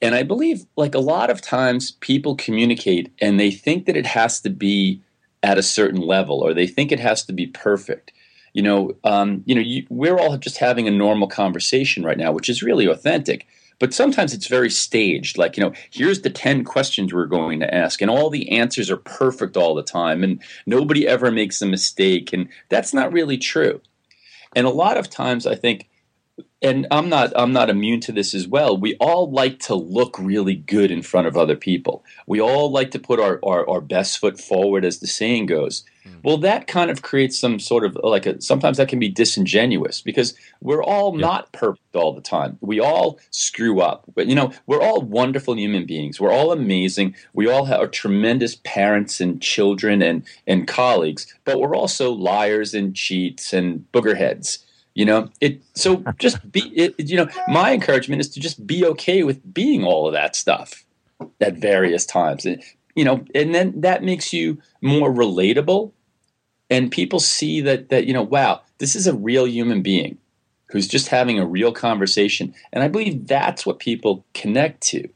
And 0.01 0.15
I 0.15 0.23
believe, 0.23 0.65
like 0.75 0.95
a 0.95 0.99
lot 0.99 1.29
of 1.29 1.41
times, 1.41 1.91
people 1.91 2.35
communicate 2.35 3.11
and 3.19 3.39
they 3.39 3.51
think 3.51 3.85
that 3.85 3.95
it 3.95 4.05
has 4.05 4.41
to 4.41 4.49
be 4.49 5.01
at 5.41 5.57
a 5.57 5.63
certain 5.63 6.01
level 6.01 6.41
or 6.41 6.53
they 6.53 6.67
think 6.67 6.91
it 6.91 6.99
has 6.99 7.23
to 7.25 7.33
be 7.33 7.47
perfect 7.47 8.11
you 8.53 8.61
know, 8.61 8.95
um, 9.03 9.43
you 9.45 9.55
know, 9.55 9.61
you, 9.61 9.85
we're 9.89 10.17
all 10.17 10.37
just 10.37 10.57
having 10.57 10.87
a 10.87 10.91
normal 10.91 11.27
conversation 11.27 12.03
right 12.03 12.17
now, 12.17 12.31
which 12.31 12.49
is 12.49 12.63
really 12.63 12.85
authentic. 12.85 13.47
But 13.79 13.93
sometimes 13.93 14.33
it's 14.33 14.47
very 14.47 14.69
staged. 14.69 15.37
Like, 15.37 15.57
you 15.57 15.63
know, 15.63 15.73
here's 15.91 16.21
the 16.21 16.29
10 16.29 16.63
questions 16.63 17.13
we're 17.13 17.25
going 17.25 17.59
to 17.59 17.73
ask, 17.73 18.01
and 18.01 18.09
all 18.09 18.29
the 18.29 18.49
answers 18.51 18.89
are 18.89 18.97
perfect 18.97 19.57
all 19.57 19.75
the 19.75 19.83
time, 19.83 20.23
and 20.23 20.41
nobody 20.65 21.07
ever 21.07 21.31
makes 21.31 21.61
a 21.61 21.65
mistake. 21.65 22.31
And 22.31 22.47
that's 22.69 22.93
not 22.93 23.11
really 23.11 23.37
true. 23.37 23.81
And 24.55 24.67
a 24.67 24.71
lot 24.71 24.97
of 24.97 25.09
times, 25.09 25.47
I 25.47 25.55
think 25.55 25.89
and 26.63 26.87
I'm 26.89 27.09
not 27.09 27.33
I'm 27.35 27.51
not 27.51 27.69
immune 27.69 27.99
to 28.01 28.11
this 28.13 28.33
as 28.33 28.47
well. 28.47 28.77
We 28.77 28.95
all 28.95 29.29
like 29.29 29.59
to 29.61 29.75
look 29.75 30.17
really 30.17 30.55
good 30.55 30.89
in 30.91 31.01
front 31.01 31.27
of 31.27 31.35
other 31.35 31.57
people. 31.57 32.05
We 32.25 32.39
all 32.39 32.71
like 32.71 32.91
to 32.91 32.99
put 32.99 33.19
our, 33.19 33.39
our, 33.43 33.69
our 33.69 33.81
best 33.81 34.17
foot 34.17 34.39
forward, 34.39 34.85
as 34.85 34.99
the 34.99 35.07
saying 35.07 35.47
goes. 35.47 35.83
Mm. 36.07 36.19
Well, 36.23 36.37
that 36.37 36.67
kind 36.67 36.89
of 36.89 37.01
creates 37.01 37.37
some 37.37 37.59
sort 37.59 37.83
of 37.83 37.97
like 38.01 38.25
a 38.25 38.41
sometimes 38.41 38.77
that 38.77 38.87
can 38.87 38.97
be 38.97 39.09
disingenuous 39.09 40.01
because 40.01 40.35
we're 40.61 40.83
all 40.83 41.13
not 41.13 41.51
perfect 41.51 41.95
all 41.95 42.13
the 42.13 42.21
time. 42.21 42.57
We 42.61 42.79
all 42.79 43.19
screw 43.29 43.81
up. 43.81 44.05
But 44.15 44.27
you 44.27 44.35
know, 44.35 44.53
we're 44.65 44.81
all 44.81 45.01
wonderful 45.01 45.57
human 45.57 45.85
beings. 45.85 46.19
We're 46.19 46.31
all 46.31 46.53
amazing. 46.53 47.15
We 47.33 47.49
all 47.49 47.65
have 47.65 47.91
tremendous 47.91 48.55
parents 48.63 49.19
and 49.19 49.41
children 49.41 50.01
and 50.01 50.23
and 50.47 50.65
colleagues, 50.65 51.33
but 51.43 51.59
we're 51.59 51.75
also 51.75 52.11
liars 52.13 52.73
and 52.73 52.95
cheats 52.95 53.51
and 53.51 53.85
boogerheads 53.91 54.59
you 54.95 55.05
know? 55.05 55.29
It 55.41 55.61
so 55.75 56.03
just 56.17 56.51
be 56.51 56.61
it, 56.75 56.95
you 56.99 57.17
know 57.17 57.27
my 57.47 57.73
encouragement 57.73 58.21
is 58.21 58.29
to 58.29 58.39
just 58.39 58.65
be 58.65 58.85
okay 58.85 59.23
with 59.23 59.53
being 59.53 59.83
all 59.83 60.07
of 60.07 60.13
that 60.13 60.35
stuff 60.35 60.85
at 61.41 61.55
various 61.55 62.05
times. 62.05 62.45
And, 62.45 62.61
you 62.95 63.03
know 63.03 63.25
and 63.33 63.55
then 63.55 63.79
that 63.81 64.03
makes 64.03 64.33
you 64.33 64.61
more 64.81 65.11
relatable. 65.11 65.91
And 66.69 66.91
people 66.91 67.19
see 67.19 67.61
that 67.61 67.89
that 67.89 68.05
you 68.05 68.13
know 68.13 68.23
wow 68.23 68.61
this 68.77 68.95
is 68.95 69.07
a 69.07 69.13
real 69.13 69.47
human 69.47 69.81
being 69.81 70.17
who's 70.67 70.87
just 70.87 71.07
having 71.07 71.37
a 71.39 71.45
real 71.45 71.71
conversation. 71.71 72.53
And 72.71 72.83
i 72.83 72.87
believe 72.87 73.27
that's 73.27 73.65
what 73.65 73.79
people 73.79 74.25
connect 74.33 74.81
to. 74.81 75.09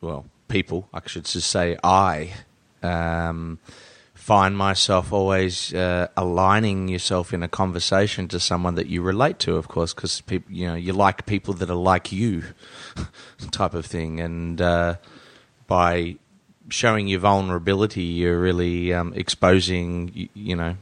Well 0.00 0.26
people 0.48 0.88
i 0.92 1.00
should 1.06 1.24
just 1.24 1.50
say 1.50 1.76
i 1.82 2.32
um, 2.84 3.58
find 4.24 4.56
myself 4.56 5.12
always 5.12 5.74
uh, 5.74 6.08
aligning 6.16 6.88
yourself 6.88 7.34
in 7.34 7.42
a 7.42 7.48
conversation 7.48 8.26
to 8.26 8.40
someone 8.40 8.74
that 8.74 8.86
you 8.86 9.02
relate 9.02 9.38
to, 9.38 9.54
of 9.56 9.68
course, 9.68 9.92
because 9.92 10.22
people, 10.22 10.50
you 10.50 10.66
know, 10.66 10.74
you 10.74 10.94
like 10.94 11.26
people 11.26 11.52
that 11.52 11.68
are 11.68 11.74
like 11.74 12.10
you, 12.10 12.42
type 13.50 13.74
of 13.74 13.84
thing, 13.84 14.20
and 14.20 14.62
uh, 14.62 14.94
by 15.66 16.16
showing 16.70 17.06
your 17.06 17.20
vulnerability, 17.20 18.02
you're 18.02 18.40
really 18.40 18.94
um, 18.94 19.12
exposing, 19.14 20.10
you, 20.14 20.28
you 20.32 20.56
know, 20.56 20.74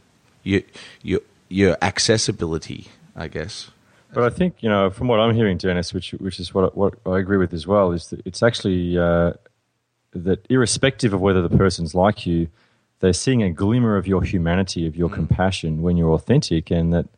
your 0.44 0.60
your 1.02 1.20
your 1.48 1.76
accessibility, 1.82 2.92
I 3.16 3.26
guess. 3.26 3.72
But 4.14 4.22
I 4.22 4.30
think 4.30 4.62
you 4.62 4.68
know, 4.68 4.88
from 4.88 5.08
what 5.08 5.18
I'm 5.18 5.34
hearing, 5.34 5.56
Dennis, 5.56 5.92
which 5.92 6.12
which 6.12 6.38
is 6.38 6.54
what 6.54 6.76
what 6.76 6.94
I 7.04 7.18
agree 7.18 7.38
with 7.38 7.52
as 7.52 7.66
well, 7.66 7.90
is 7.90 8.06
that 8.10 8.22
it's 8.24 8.40
actually 8.40 8.96
uh, 8.96 9.32
that 10.12 10.46
irrespective 10.48 11.12
of 11.12 11.20
whether 11.20 11.42
the 11.42 11.58
person's 11.58 11.92
like 11.92 12.24
you, 12.24 12.46
they're 13.02 13.12
seeing 13.12 13.42
a 13.42 13.50
glimmer 13.50 13.96
of 13.96 14.06
your 14.06 14.22
humanity, 14.22 14.86
of 14.86 14.94
your 14.94 15.08
mm. 15.08 15.14
compassion 15.14 15.82
when 15.82 15.96
you're 15.96 16.12
authentic, 16.12 16.70
and 16.70 16.94
that 16.94 17.08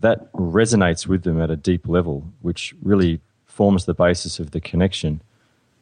that 0.00 0.30
resonates 0.34 1.06
with 1.06 1.24
them 1.24 1.40
at 1.40 1.50
a 1.50 1.56
deep 1.56 1.88
level, 1.88 2.30
which 2.42 2.74
really 2.82 3.20
forms 3.46 3.86
the 3.86 3.94
basis 3.94 4.38
of 4.38 4.50
the 4.50 4.60
connection. 4.60 5.22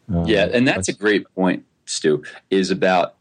Um, 0.09 0.25
yeah, 0.27 0.49
and 0.53 0.69
that's 0.69 0.89
a 0.89 0.93
great 0.93 1.27
point, 1.35 1.65
Stu. 1.85 2.23
Is 2.49 2.71
about 2.71 3.17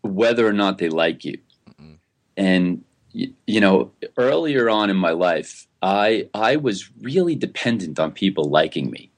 whether 0.00 0.46
or 0.46 0.54
not 0.54 0.78
they 0.78 0.88
like 0.88 1.22
you, 1.22 1.38
mm-hmm. 1.68 1.94
and 2.38 2.82
you 3.12 3.60
know, 3.60 3.92
earlier 4.16 4.70
on 4.70 4.88
in 4.88 4.96
my 4.96 5.10
life, 5.10 5.66
I 5.82 6.30
I 6.32 6.56
was 6.56 6.90
really 7.02 7.34
dependent 7.34 8.00
on 8.00 8.10
people 8.10 8.44
liking 8.44 8.90
me. 8.90 9.10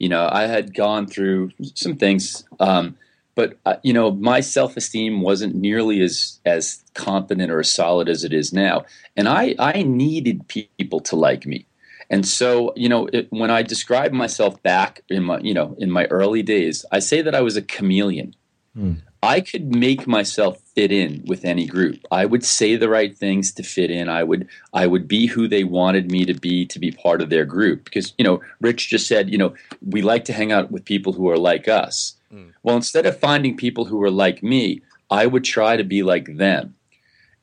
You 0.00 0.08
know, 0.08 0.28
I 0.30 0.48
had 0.48 0.74
gone 0.74 1.06
through 1.06 1.52
some 1.74 1.96
things, 1.96 2.42
um, 2.58 2.96
but 3.34 3.58
uh, 3.66 3.76
you 3.82 3.92
know, 3.92 4.10
my 4.10 4.40
self 4.40 4.76
esteem 4.76 5.22
wasn't 5.22 5.54
nearly 5.54 6.00
as 6.00 6.40
as 6.44 6.82
confident 6.94 7.50
or 7.50 7.60
as 7.60 7.70
solid 7.70 8.08
as 8.08 8.24
it 8.24 8.32
is 8.32 8.52
now, 8.52 8.84
and 9.16 9.28
I 9.28 9.54
I 9.58 9.82
needed 9.82 10.48
people 10.48 11.00
to 11.00 11.16
like 11.16 11.46
me. 11.46 11.66
And 12.10 12.26
so, 12.26 12.72
you 12.74 12.88
know, 12.88 13.06
it, 13.12 13.28
when 13.30 13.52
I 13.52 13.62
describe 13.62 14.12
myself 14.12 14.60
back 14.64 15.02
in 15.08 15.22
my, 15.22 15.38
you 15.38 15.54
know, 15.54 15.76
in 15.78 15.92
my 15.92 16.06
early 16.06 16.42
days, 16.42 16.84
I 16.90 16.98
say 16.98 17.22
that 17.22 17.36
I 17.36 17.40
was 17.40 17.56
a 17.56 17.62
chameleon. 17.62 18.34
Mm. 18.76 19.02
I 19.22 19.42
could 19.42 19.74
make 19.74 20.06
myself 20.06 20.60
fit 20.74 20.90
in 20.90 21.22
with 21.26 21.44
any 21.44 21.66
group. 21.66 21.98
I 22.10 22.24
would 22.24 22.44
say 22.44 22.76
the 22.76 22.88
right 22.88 23.16
things 23.16 23.52
to 23.52 23.62
fit 23.62 23.90
in. 23.90 24.08
I 24.08 24.24
would 24.24 24.48
I 24.72 24.86
would 24.86 25.06
be 25.06 25.26
who 25.26 25.46
they 25.46 25.62
wanted 25.62 26.10
me 26.10 26.24
to 26.24 26.34
be 26.34 26.64
to 26.66 26.78
be 26.78 26.90
part 26.90 27.20
of 27.20 27.28
their 27.28 27.44
group 27.44 27.84
because 27.84 28.14
you 28.16 28.24
know 28.24 28.40
Rich 28.60 28.88
just 28.88 29.06
said, 29.06 29.30
you 29.30 29.36
know, 29.36 29.54
we 29.86 30.00
like 30.00 30.24
to 30.26 30.32
hang 30.32 30.52
out 30.52 30.70
with 30.70 30.84
people 30.84 31.12
who 31.12 31.28
are 31.28 31.38
like 31.38 31.68
us. 31.68 32.16
Mm. 32.32 32.52
Well, 32.62 32.76
instead 32.76 33.06
of 33.06 33.18
finding 33.18 33.56
people 33.56 33.86
who 33.86 33.98
were 33.98 34.10
like 34.10 34.42
me, 34.42 34.82
I 35.10 35.26
would 35.26 35.44
try 35.44 35.76
to 35.76 35.84
be 35.84 36.02
like 36.02 36.36
them. 36.36 36.74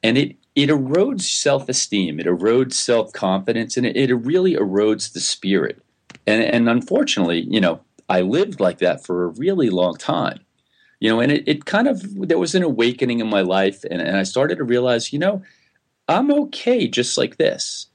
And 0.03 0.17
it 0.17 0.35
it 0.55 0.69
erodes 0.69 1.21
self-esteem, 1.21 2.19
it 2.19 2.25
erodes 2.25 2.73
self-confidence 2.73 3.77
and 3.77 3.85
it, 3.85 3.95
it 3.95 4.15
really 4.15 4.55
erodes 4.55 5.13
the 5.13 5.19
spirit. 5.19 5.81
And 6.25 6.41
and 6.43 6.69
unfortunately, 6.69 7.41
you 7.49 7.61
know, 7.61 7.81
I 8.09 8.21
lived 8.21 8.59
like 8.59 8.79
that 8.79 9.05
for 9.05 9.23
a 9.23 9.29
really 9.29 9.69
long 9.69 9.95
time 9.95 10.39
you 10.99 11.09
know 11.09 11.19
and 11.19 11.31
it, 11.31 11.43
it 11.47 11.65
kind 11.65 11.87
of 11.87 12.27
there 12.27 12.39
was 12.39 12.55
an 12.55 12.63
awakening 12.63 13.19
in 13.19 13.27
my 13.27 13.41
life 13.41 13.83
and, 13.89 14.01
and 14.01 14.17
i 14.17 14.23
started 14.23 14.57
to 14.57 14.63
realize 14.63 15.13
you 15.13 15.19
know 15.19 15.41
i'm 16.07 16.31
okay 16.31 16.87
just 16.87 17.17
like 17.17 17.37
this 17.37 17.87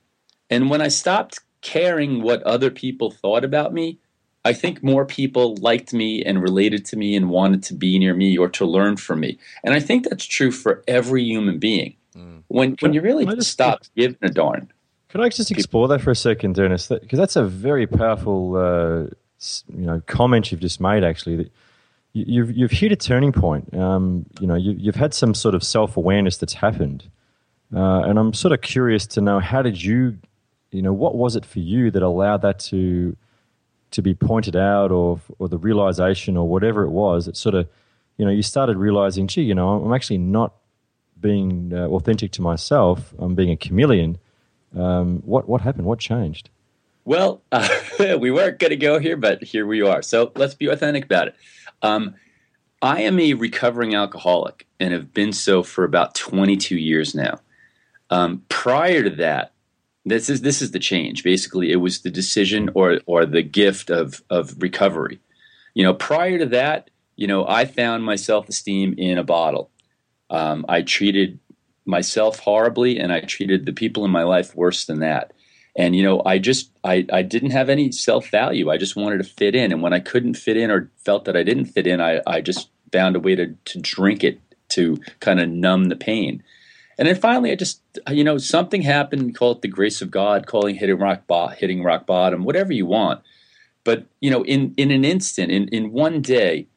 and 0.51 0.71
when 0.71 0.81
i 0.81 0.89
stopped 0.89 1.41
caring 1.61 2.23
what 2.23 2.43
other 2.43 2.71
people 2.71 3.11
thought 3.11 3.45
about 3.45 3.73
me 3.73 3.99
i 4.45 4.53
think 4.53 4.83
more 4.83 5.05
people 5.05 5.57
liked 5.57 5.93
me 5.93 6.23
and 6.25 6.43
related 6.43 6.85
to 6.87 6.97
me 6.97 7.17
and 7.17 7.31
wanted 7.31 7.63
to 7.63 7.75
be 7.75 7.99
near 7.99 8.15
me 8.15 8.37
or 8.37 8.49
to 8.49 8.65
learn 8.65 8.97
from 8.97 9.21
me. 9.21 9.39
And 9.65 9.75
i 9.75 9.81
think 9.81 10.09
that's 10.09 10.25
true 10.25 10.51
for 10.51 10.83
every 10.87 11.23
human 11.25 11.59
being. 11.59 11.97
Mm. 12.17 12.43
when 12.49 12.77
when 12.81 12.93
you 12.93 13.01
really 13.01 13.25
just 13.25 13.51
stop 13.51 13.81
giving 13.97 14.19
a 14.21 14.29
darn. 14.29 14.71
Can 15.09 15.23
i 15.23 15.29
just 15.31 15.51
explore 15.51 15.89
that 15.89 16.03
for 16.03 16.11
a 16.11 16.17
second 16.17 16.55
dennis? 16.55 16.89
Because 16.89 17.19
that's 17.19 17.37
a 17.37 17.45
very 17.45 17.87
powerful 17.87 18.57
uh, 18.57 19.07
you 19.75 19.87
know 19.87 20.03
comment 20.07 20.53
you've 20.53 20.61
just 20.61 20.81
made 20.81 21.05
actually 21.05 21.37
that 21.37 21.53
you've 22.13 22.57
you've 22.57 22.71
hit 22.71 22.93
a 22.93 22.97
turning 22.97 23.33
point. 23.33 23.75
Um, 23.75 24.27
you 24.41 24.47
know, 24.47 24.55
you, 24.55 24.87
have 24.87 24.97
had 24.97 25.15
some 25.15 25.35
sort 25.35 25.55
of 25.55 25.63
self 25.63 25.97
awareness 25.97 26.37
that's 26.37 26.55
happened, 26.55 27.11
uh, 27.75 28.03
and 28.03 28.19
I'm 28.19 28.33
sort 28.35 28.53
of 28.53 28.61
curious 28.61 29.07
to 29.09 29.21
know 29.21 29.41
how 29.41 29.63
did 29.63 29.83
you, 29.83 30.19
you 30.71 30.83
know, 30.83 30.93
what 30.93 31.17
was 31.17 31.37
it 31.37 31.45
for 31.45 31.61
you 31.61 31.91
that 31.91 32.03
allowed 32.03 32.43
that 32.43 32.59
to 32.61 33.17
to 33.93 34.03
be 34.03 34.15
pointed 34.15 34.57
out, 34.57 34.91
or 34.91 35.21
or 35.39 35.49
the 35.49 35.59
realization, 35.59 36.37
or 36.37 36.49
whatever 36.49 36.83
it 36.85 36.91
was. 36.91 37.29
it 37.29 37.37
sort 37.37 37.55
of, 37.55 37.69
you 38.17 38.25
know, 38.25 38.31
you 38.31 38.43
started 38.43 38.77
realizing, 38.77 39.27
gee, 39.27 39.43
you 39.43 39.55
know, 39.55 39.83
I'm 39.83 39.93
actually 39.93 40.19
not 40.19 40.55
being 41.21 41.73
uh, 41.73 41.87
authentic 41.87 42.33
to 42.33 42.43
myself. 42.43 43.15
I'm 43.19 43.35
being 43.35 43.51
a 43.51 43.57
chameleon. 43.57 44.19
Um, 44.77 45.23
what 45.25 45.49
what 45.49 45.61
happened? 45.61 45.87
What 45.87 45.99
changed? 45.99 46.51
Well, 47.05 47.43
uh, 47.51 47.69
we 48.19 48.31
weren't 48.31 48.59
going 48.59 48.71
to 48.71 48.77
go 48.77 48.99
here, 48.99 49.17
but 49.17 49.43
here 49.43 49.67
we 49.67 49.83
are. 49.83 50.03
So 50.03 50.33
let's 50.37 50.55
be 50.55 50.67
authentic 50.67 51.05
about 51.05 51.29
it. 51.29 51.37
Um, 51.83 52.15
I 52.81 53.03
am 53.03 53.19
a 53.19 53.35
recovering 53.35 53.95
alcoholic 53.95 54.67
and 54.81 54.93
have 54.93 55.15
been 55.15 55.33
so 55.33 55.63
for 55.63 55.85
about 55.85 56.15
22 56.15 56.77
years 56.77 57.15
now. 57.15 57.41
Um, 58.11 58.43
prior 58.49 59.05
to 59.05 59.11
that, 59.17 59.52
this 60.05 60.29
is 60.29 60.43
this 60.43 60.63
is 60.63 60.73
the 60.73 60.79
change. 60.79 61.23
Basically, 61.23 61.71
it 61.71 61.77
was 61.77 62.01
the 62.01 62.11
decision 62.11 62.71
or 62.75 63.01
or 63.07 63.27
the 63.27 63.43
gift 63.43 63.91
of 63.91 64.23
of 64.31 64.61
recovery. 64.61 65.21
You 65.75 65.85
know, 65.85 65.95
prior 65.95 66.39
to 66.39 66.47
that, 66.47 66.91
you 67.17 67.27
know, 67.27 67.47
I 67.47 67.65
found 67.65 68.05
my 68.05 68.17
self 68.17 68.49
esteem 68.49 68.95
in 68.99 69.19
a 69.19 69.25
bottle. 69.25 69.71
Um, 70.31 70.65
I 70.69 70.83
treated 70.83 71.39
myself 71.85 72.39
horribly, 72.39 72.99
and 72.99 73.13
I 73.13 73.21
treated 73.21 73.67
the 73.67 73.73
people 73.73 74.05
in 74.05 74.11
my 74.11 74.23
life 74.23 74.55
worse 74.55 74.85
than 74.85 75.01
that 75.01 75.33
and 75.77 75.97
you 75.97 76.03
know 76.03 76.23
i 76.27 76.39
just 76.39 76.71
i, 76.85 77.07
I 77.13 77.23
didn't 77.23 77.51
have 77.51 77.69
any 77.69 77.93
self-value 77.93 78.71
i 78.71 78.77
just 78.77 78.97
wanted 78.97 79.19
to 79.19 79.25
fit 79.25 79.55
in 79.55 79.73
and 79.73 79.83
when 79.83 79.93
i 79.93 80.01
couldn't 80.01 80.35
fit 80.35 80.57
in 80.57 80.71
or 80.71 80.91
felt 81.05 81.25
that 81.25 81.37
i 81.37 81.43
didn't 81.43 81.67
fit 81.67 81.87
in 81.87 82.01
i, 82.01 82.21
I 82.27 82.41
just 82.41 82.69
found 82.93 83.17
a 83.17 83.21
way 83.21 83.35
to, 83.35 83.55
to 83.65 83.81
drink 83.81 84.23
it 84.23 84.41
to 84.71 84.99
kind 85.21 85.41
of 85.41 85.49
numb 85.49 85.85
the 85.85 85.97
pain 85.97 86.43
and 86.99 87.09
then 87.09 87.17
finally 87.17 87.51
i 87.51 87.55
just 87.55 87.81
you 88.11 88.25
know 88.25 88.39
something 88.39 88.83
happened 88.83 89.35
call 89.35 89.53
it 89.53 89.63
the 89.63 89.69
grace 89.69 90.03
of 90.03 90.11
god 90.11 90.47
calling 90.47 90.75
hitting 90.77 90.99
rock 90.99 91.27
bo- 91.27 91.49
hitting 91.49 91.83
rock 91.83 92.07
bottom 92.07 92.45
whatever 92.45 92.73
you 92.73 92.87
want. 92.87 93.21
But 93.85 94.07
you 94.21 94.31
know 94.31 94.45
in 94.45 94.75
in 94.77 94.91
an 94.91 95.05
instant 95.05 95.51
in 95.51 95.69
in 95.69 95.93
one 95.93 96.23
day 96.23 96.69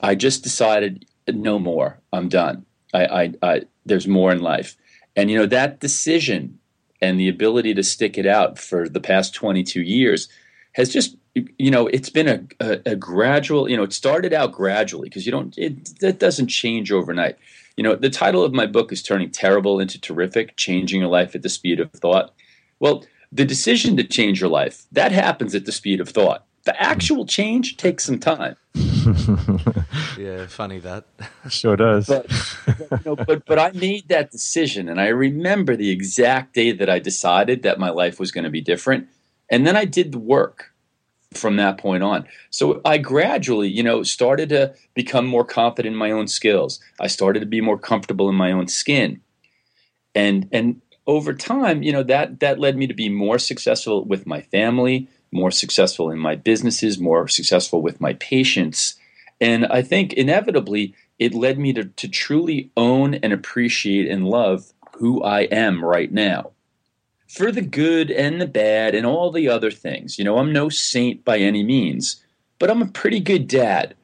i 0.00 0.14
just 0.14 0.42
decided 0.42 1.06
no 1.28 1.58
more 1.58 2.00
i'm 2.12 2.28
done. 2.28 2.66
I, 2.92 3.06
I, 3.06 3.32
I 3.42 3.62
there's 3.84 4.06
more 4.06 4.32
in 4.32 4.40
life. 4.40 4.76
And 5.16 5.30
you 5.30 5.38
know 5.38 5.46
that 5.46 5.80
decision 5.80 6.58
and 7.00 7.20
the 7.20 7.28
ability 7.28 7.74
to 7.74 7.82
stick 7.82 8.16
it 8.16 8.26
out 8.26 8.58
for 8.58 8.88
the 8.88 9.00
past 9.00 9.34
22 9.34 9.82
years 9.82 10.28
has 10.72 10.88
just 10.88 11.16
you 11.34 11.70
know 11.70 11.86
it's 11.88 12.10
been 12.10 12.28
a, 12.28 12.42
a, 12.60 12.92
a 12.92 12.96
gradual 12.96 13.68
you 13.68 13.76
know 13.76 13.82
it 13.82 13.92
started 13.92 14.32
out 14.32 14.52
gradually 14.52 15.08
because 15.08 15.26
you 15.26 15.32
don't 15.32 15.56
it 15.58 15.98
that 16.00 16.18
doesn't 16.18 16.48
change 16.48 16.90
overnight 16.92 17.36
you 17.76 17.82
know 17.82 17.94
the 17.94 18.10
title 18.10 18.44
of 18.44 18.52
my 18.52 18.66
book 18.66 18.92
is 18.92 19.02
turning 19.02 19.30
terrible 19.30 19.80
into 19.80 20.00
terrific 20.00 20.56
changing 20.56 21.00
your 21.00 21.10
life 21.10 21.34
at 21.34 21.42
the 21.42 21.48
speed 21.48 21.80
of 21.80 21.90
thought 21.92 22.34
well 22.80 23.04
the 23.32 23.44
decision 23.44 23.96
to 23.96 24.04
change 24.04 24.40
your 24.40 24.50
life 24.50 24.86
that 24.92 25.12
happens 25.12 25.54
at 25.54 25.64
the 25.64 25.72
speed 25.72 26.00
of 26.00 26.08
thought 26.08 26.46
the 26.64 26.82
actual 26.82 27.26
change 27.26 27.76
takes 27.76 28.04
some 28.04 28.18
time. 28.18 28.56
yeah, 30.18 30.46
funny 30.46 30.78
that. 30.80 31.04
Sure 31.50 31.76
does. 31.76 32.06
But, 32.06 32.26
but, 32.66 32.90
you 32.90 32.98
know, 33.04 33.16
but, 33.16 33.44
but 33.44 33.58
I 33.58 33.70
made 33.72 34.08
that 34.08 34.30
decision, 34.30 34.88
and 34.88 34.98
I 34.98 35.08
remember 35.08 35.76
the 35.76 35.90
exact 35.90 36.54
day 36.54 36.72
that 36.72 36.88
I 36.88 36.98
decided 36.98 37.62
that 37.64 37.78
my 37.78 37.90
life 37.90 38.18
was 38.18 38.32
going 38.32 38.44
to 38.44 38.50
be 38.50 38.62
different, 38.62 39.08
and 39.50 39.66
then 39.66 39.76
I 39.76 39.84
did 39.84 40.12
the 40.12 40.18
work 40.18 40.72
from 41.36 41.56
that 41.56 41.78
point 41.78 42.02
on. 42.02 42.26
So 42.50 42.80
I 42.84 42.98
gradually, 42.98 43.68
you 43.68 43.82
know, 43.82 44.02
started 44.02 44.48
to 44.50 44.74
become 44.94 45.26
more 45.26 45.44
confident 45.44 45.92
in 45.92 45.98
my 45.98 46.10
own 46.10 46.28
skills. 46.28 46.80
I 47.00 47.06
started 47.06 47.40
to 47.40 47.46
be 47.46 47.60
more 47.60 47.78
comfortable 47.78 48.28
in 48.28 48.34
my 48.34 48.52
own 48.52 48.68
skin, 48.68 49.20
and 50.14 50.48
and 50.52 50.80
over 51.06 51.34
time, 51.34 51.82
you 51.82 51.92
know, 51.92 52.02
that 52.02 52.40
that 52.40 52.58
led 52.58 52.76
me 52.76 52.86
to 52.86 52.94
be 52.94 53.08
more 53.08 53.38
successful 53.38 54.04
with 54.04 54.26
my 54.26 54.40
family 54.40 55.08
more 55.34 55.50
successful 55.50 56.10
in 56.10 56.18
my 56.18 56.36
businesses, 56.36 56.98
more 56.98 57.28
successful 57.28 57.82
with 57.82 58.00
my 58.00 58.14
patients. 58.14 58.94
And 59.40 59.66
I 59.66 59.82
think 59.82 60.12
inevitably 60.12 60.94
it 61.18 61.34
led 61.34 61.58
me 61.58 61.72
to, 61.74 61.84
to 61.84 62.08
truly 62.08 62.70
own 62.76 63.14
and 63.14 63.32
appreciate 63.32 64.08
and 64.08 64.28
love 64.28 64.72
who 64.96 65.22
I 65.22 65.42
am 65.42 65.84
right 65.84 66.10
now. 66.10 66.52
For 67.34 67.50
the 67.50 67.62
good 67.62 68.12
and 68.12 68.40
the 68.40 68.46
bad 68.46 68.94
and 68.94 69.04
all 69.04 69.32
the 69.32 69.48
other 69.48 69.72
things. 69.72 70.18
You 70.18 70.24
know, 70.24 70.38
I'm 70.38 70.52
no 70.52 70.68
saint 70.68 71.24
by 71.24 71.38
any 71.38 71.64
means, 71.64 72.22
but 72.60 72.70
I'm 72.70 72.80
a 72.80 72.86
pretty 72.86 73.18
good 73.18 73.48
dad, 73.48 73.94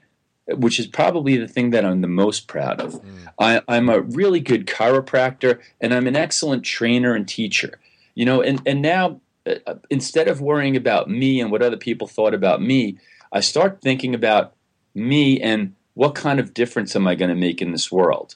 which 0.49 0.81
is 0.81 0.89
probably 0.89 1.37
the 1.37 1.47
thing 1.47 1.71
that 1.71 1.85
I'm 1.85 2.01
the 2.01 2.09
most 2.09 2.49
proud 2.49 2.81
of. 2.81 2.95
Mm. 2.95 3.33
I, 3.39 3.63
I'm 3.69 3.89
a 3.89 4.01
really 4.01 4.41
good 4.41 4.67
chiropractor 4.67 5.61
and 5.81 5.95
I'm 5.95 6.09
an 6.09 6.17
excellent 6.17 6.65
trainer 6.65 7.15
and 7.15 7.29
teacher. 7.29 7.79
You 8.17 8.25
know, 8.25 8.43
and, 8.43 8.61
and 8.67 8.83
now 8.83 9.21
uh, 9.47 9.75
instead 9.91 10.27
of 10.27 10.41
worrying 10.41 10.77
about 10.77 11.09
me 11.09 11.41
and 11.41 11.53
what 11.53 11.63
other 11.63 11.77
people 11.77 12.09
thought 12.09 12.35
about 12.35 12.61
me, 12.61 12.99
I 13.33 13.41
start 13.41 13.81
thinking 13.81 14.15
about 14.15 14.55
me 14.93 15.41
and 15.41 15.75
what 15.95 16.17
kind 16.17 16.41
of 16.41 16.53
difference 16.53 16.97
am 16.97 17.07
I 17.07 17.15
going 17.15 17.29
to 17.29 17.37
make 17.37 17.63
in 17.63 17.71
this 17.71 17.93
world? 17.93 18.35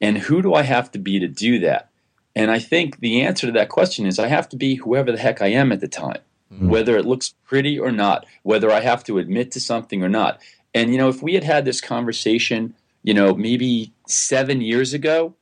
And 0.00 0.16
who 0.16 0.40
do 0.40 0.54
I 0.54 0.62
have 0.62 0.90
to 0.92 0.98
be 0.98 1.18
to 1.20 1.28
do 1.28 1.58
that? 1.60 1.90
And 2.34 2.50
I 2.50 2.58
think 2.58 3.00
the 3.00 3.22
answer 3.22 3.46
to 3.46 3.52
that 3.52 3.68
question 3.68 4.06
is 4.06 4.18
I 4.18 4.28
have 4.28 4.48
to 4.50 4.56
be 4.56 4.76
whoever 4.76 5.12
the 5.12 5.18
heck 5.18 5.42
I 5.42 5.48
am 5.48 5.70
at 5.72 5.80
the 5.80 5.88
time, 5.88 6.20
mm-hmm. 6.52 6.68
whether 6.68 6.96
it 6.96 7.06
looks 7.06 7.34
pretty 7.44 7.78
or 7.78 7.92
not, 7.92 8.26
whether 8.42 8.70
I 8.70 8.80
have 8.80 9.04
to 9.04 9.18
admit 9.18 9.50
to 9.52 9.60
something 9.60 10.02
or 10.02 10.08
not. 10.08 10.40
And 10.74 10.90
you 10.90 10.98
know, 10.98 11.08
if 11.08 11.22
we 11.22 11.34
had 11.34 11.44
had 11.44 11.64
this 11.64 11.80
conversation, 11.80 12.74
you 13.02 13.12
know, 13.12 13.34
maybe 13.34 13.92
seven 14.06 14.60
years 14.60 14.94
ago, 14.94 15.34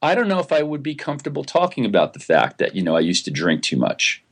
I 0.00 0.16
don't 0.16 0.28
know 0.28 0.40
if 0.40 0.50
I 0.50 0.62
would 0.62 0.82
be 0.82 0.96
comfortable 0.96 1.44
talking 1.44 1.84
about 1.84 2.12
the 2.12 2.18
fact 2.18 2.58
that 2.58 2.74
you 2.74 2.82
know 2.82 2.96
I 2.96 3.00
used 3.00 3.24
to 3.26 3.30
drink 3.30 3.62
too 3.62 3.76
much. 3.76 4.22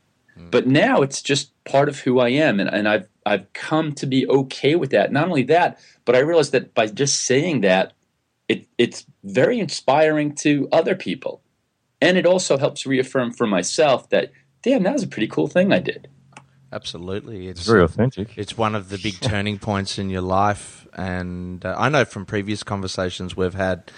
But 0.50 0.66
now 0.66 1.02
it's 1.02 1.20
just 1.20 1.52
part 1.64 1.88
of 1.88 2.00
who 2.00 2.18
I 2.18 2.30
am, 2.30 2.60
and, 2.60 2.68
and 2.68 2.88
I've 2.88 3.08
I've 3.26 3.52
come 3.52 3.92
to 3.94 4.06
be 4.06 4.26
okay 4.26 4.74
with 4.74 4.90
that. 4.90 5.12
Not 5.12 5.28
only 5.28 5.42
that, 5.44 5.78
but 6.04 6.16
I 6.16 6.20
realize 6.20 6.50
that 6.50 6.74
by 6.74 6.86
just 6.86 7.24
saying 7.26 7.60
that, 7.60 7.92
it 8.48 8.66
it's 8.78 9.04
very 9.22 9.60
inspiring 9.60 10.34
to 10.36 10.68
other 10.72 10.94
people, 10.94 11.42
and 12.00 12.16
it 12.16 12.26
also 12.26 12.58
helps 12.58 12.86
reaffirm 12.86 13.32
for 13.32 13.46
myself 13.46 14.08
that 14.10 14.32
damn, 14.62 14.82
that 14.82 14.92
was 14.92 15.02
a 15.02 15.08
pretty 15.08 15.28
cool 15.28 15.46
thing 15.46 15.72
I 15.72 15.78
did. 15.78 16.08
Absolutely, 16.72 17.48
It's 17.48 17.66
very 17.66 17.82
authentic. 17.82 18.36
It's 18.36 18.56
one 18.56 18.74
of 18.76 18.90
the 18.90 18.98
big 18.98 19.20
turning 19.20 19.58
points 19.58 19.98
in 19.98 20.08
your 20.08 20.20
life, 20.20 20.86
and 20.94 21.64
uh, 21.64 21.74
I 21.76 21.88
know 21.88 22.04
from 22.04 22.24
previous 22.26 22.62
conversations 22.62 23.36
we've 23.36 23.54
had. 23.54 23.90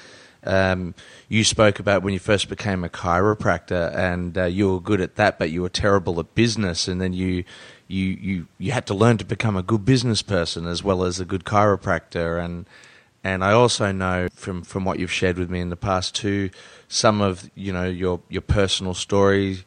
Um, 0.45 0.95
you 1.29 1.45
spoke 1.45 1.79
about 1.79 2.03
when 2.03 2.15
you 2.15 2.19
first 2.19 2.49
became 2.49 2.83
a 2.83 2.89
chiropractor, 2.89 3.95
and 3.95 4.39
uh, 4.39 4.45
you 4.45 4.73
were 4.73 4.81
good 4.81 5.03
at 5.03 5.17
that, 5.17 5.39
but 5.39 5.51
you 5.51 5.61
were 5.61 5.69
terrible 5.69 6.19
at 6.19 6.35
business, 6.35 6.89
and 6.89 7.01
then 7.01 7.13
you, 7.13 7.45
you, 7.89 8.07
you, 8.07 8.49
you 8.59 8.73
had 8.73 8.87
to 8.87 8.95
learn 8.95 9.19
to 9.19 9.25
become 9.25 9.57
a 9.57 9.63
good 9.63 9.85
business 9.85 10.23
person 10.23 10.67
as 10.67 10.83
well 10.83 11.05
as 11.05 11.21
a 11.21 11.27
good 11.27 11.45
chiropractor, 11.45 12.43
and 12.43 12.67
and 13.25 13.45
I 13.45 13.53
also 13.53 13.93
know 13.93 14.29
from 14.35 14.63
from 14.63 14.85
what 14.85 14.99
you've 14.99 15.13
shared 15.13 15.39
with 15.39 15.51
me 15.51 15.61
in 15.61 15.71
the 15.71 15.77
past 15.77 16.15
too, 16.15 16.51
some 16.89 17.21
of 17.21 17.51
you 17.55 17.73
know 17.73 17.85
your 17.89 18.21
your 18.29 18.43
personal 18.43 18.95
story 18.95 19.59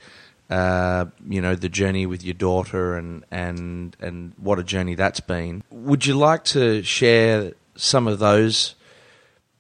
uh, 0.50 1.06
you 1.28 1.42
know 1.42 1.56
the 1.56 1.70
journey 1.70 2.06
with 2.06 2.24
your 2.24 2.34
daughter 2.34 2.96
and 2.96 3.26
and 3.32 3.96
and 4.00 4.34
what 4.38 4.60
a 4.60 4.64
journey 4.64 4.96
that's 4.96 5.20
been. 5.20 5.64
Would 5.72 6.06
you 6.06 6.16
like 6.16 6.44
to 6.46 6.84
share 6.84 7.54
some 7.76 8.08
of 8.08 8.20
those, 8.20 8.76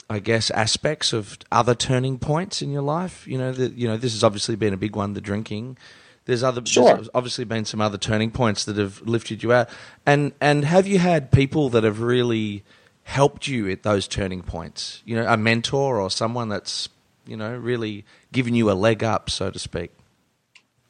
I 0.09 0.19
guess, 0.19 0.51
aspects 0.51 1.11
of 1.11 1.37
other 1.51 1.73
turning 1.73 2.19
points 2.19 2.61
in 2.61 2.71
your 2.71 2.83
life? 2.83 3.27
You 3.27 3.37
know 3.37 3.51
that 3.51 3.73
you 3.73 3.87
know 3.87 3.97
this 3.97 4.13
has 4.13 4.23
obviously 4.23 4.55
been 4.55 4.73
a 4.73 4.77
big 4.77 4.95
one, 4.95 5.13
the 5.13 5.21
drinking. 5.21 5.77
There's 6.25 6.43
other 6.43 6.63
Sure. 6.65 6.95
there's 6.95 7.09
obviously 7.13 7.45
been 7.45 7.65
some 7.65 7.81
other 7.81 7.97
turning 7.97 8.31
points 8.31 8.65
that 8.65 8.77
have 8.77 9.01
lifted 9.01 9.41
you 9.41 9.53
out. 9.53 9.69
And 10.05 10.33
and 10.39 10.65
have 10.65 10.87
you 10.87 10.99
had 10.99 11.31
people 11.31 11.69
that 11.69 11.83
have 11.83 12.01
really 12.01 12.63
helped 13.05 13.47
you 13.47 13.69
at 13.69 13.83
those 13.83 14.07
turning 14.07 14.41
points? 14.41 15.01
You 15.05 15.15
know, 15.15 15.25
a 15.27 15.37
mentor 15.37 16.01
or 16.01 16.09
someone 16.09 16.49
that's 16.49 16.89
you 17.25 17.37
know 17.37 17.55
really 17.55 18.03
given 18.31 18.53
you 18.53 18.69
a 18.69 18.73
leg 18.73 19.03
up, 19.03 19.29
so 19.29 19.49
to 19.49 19.59
speak. 19.59 19.91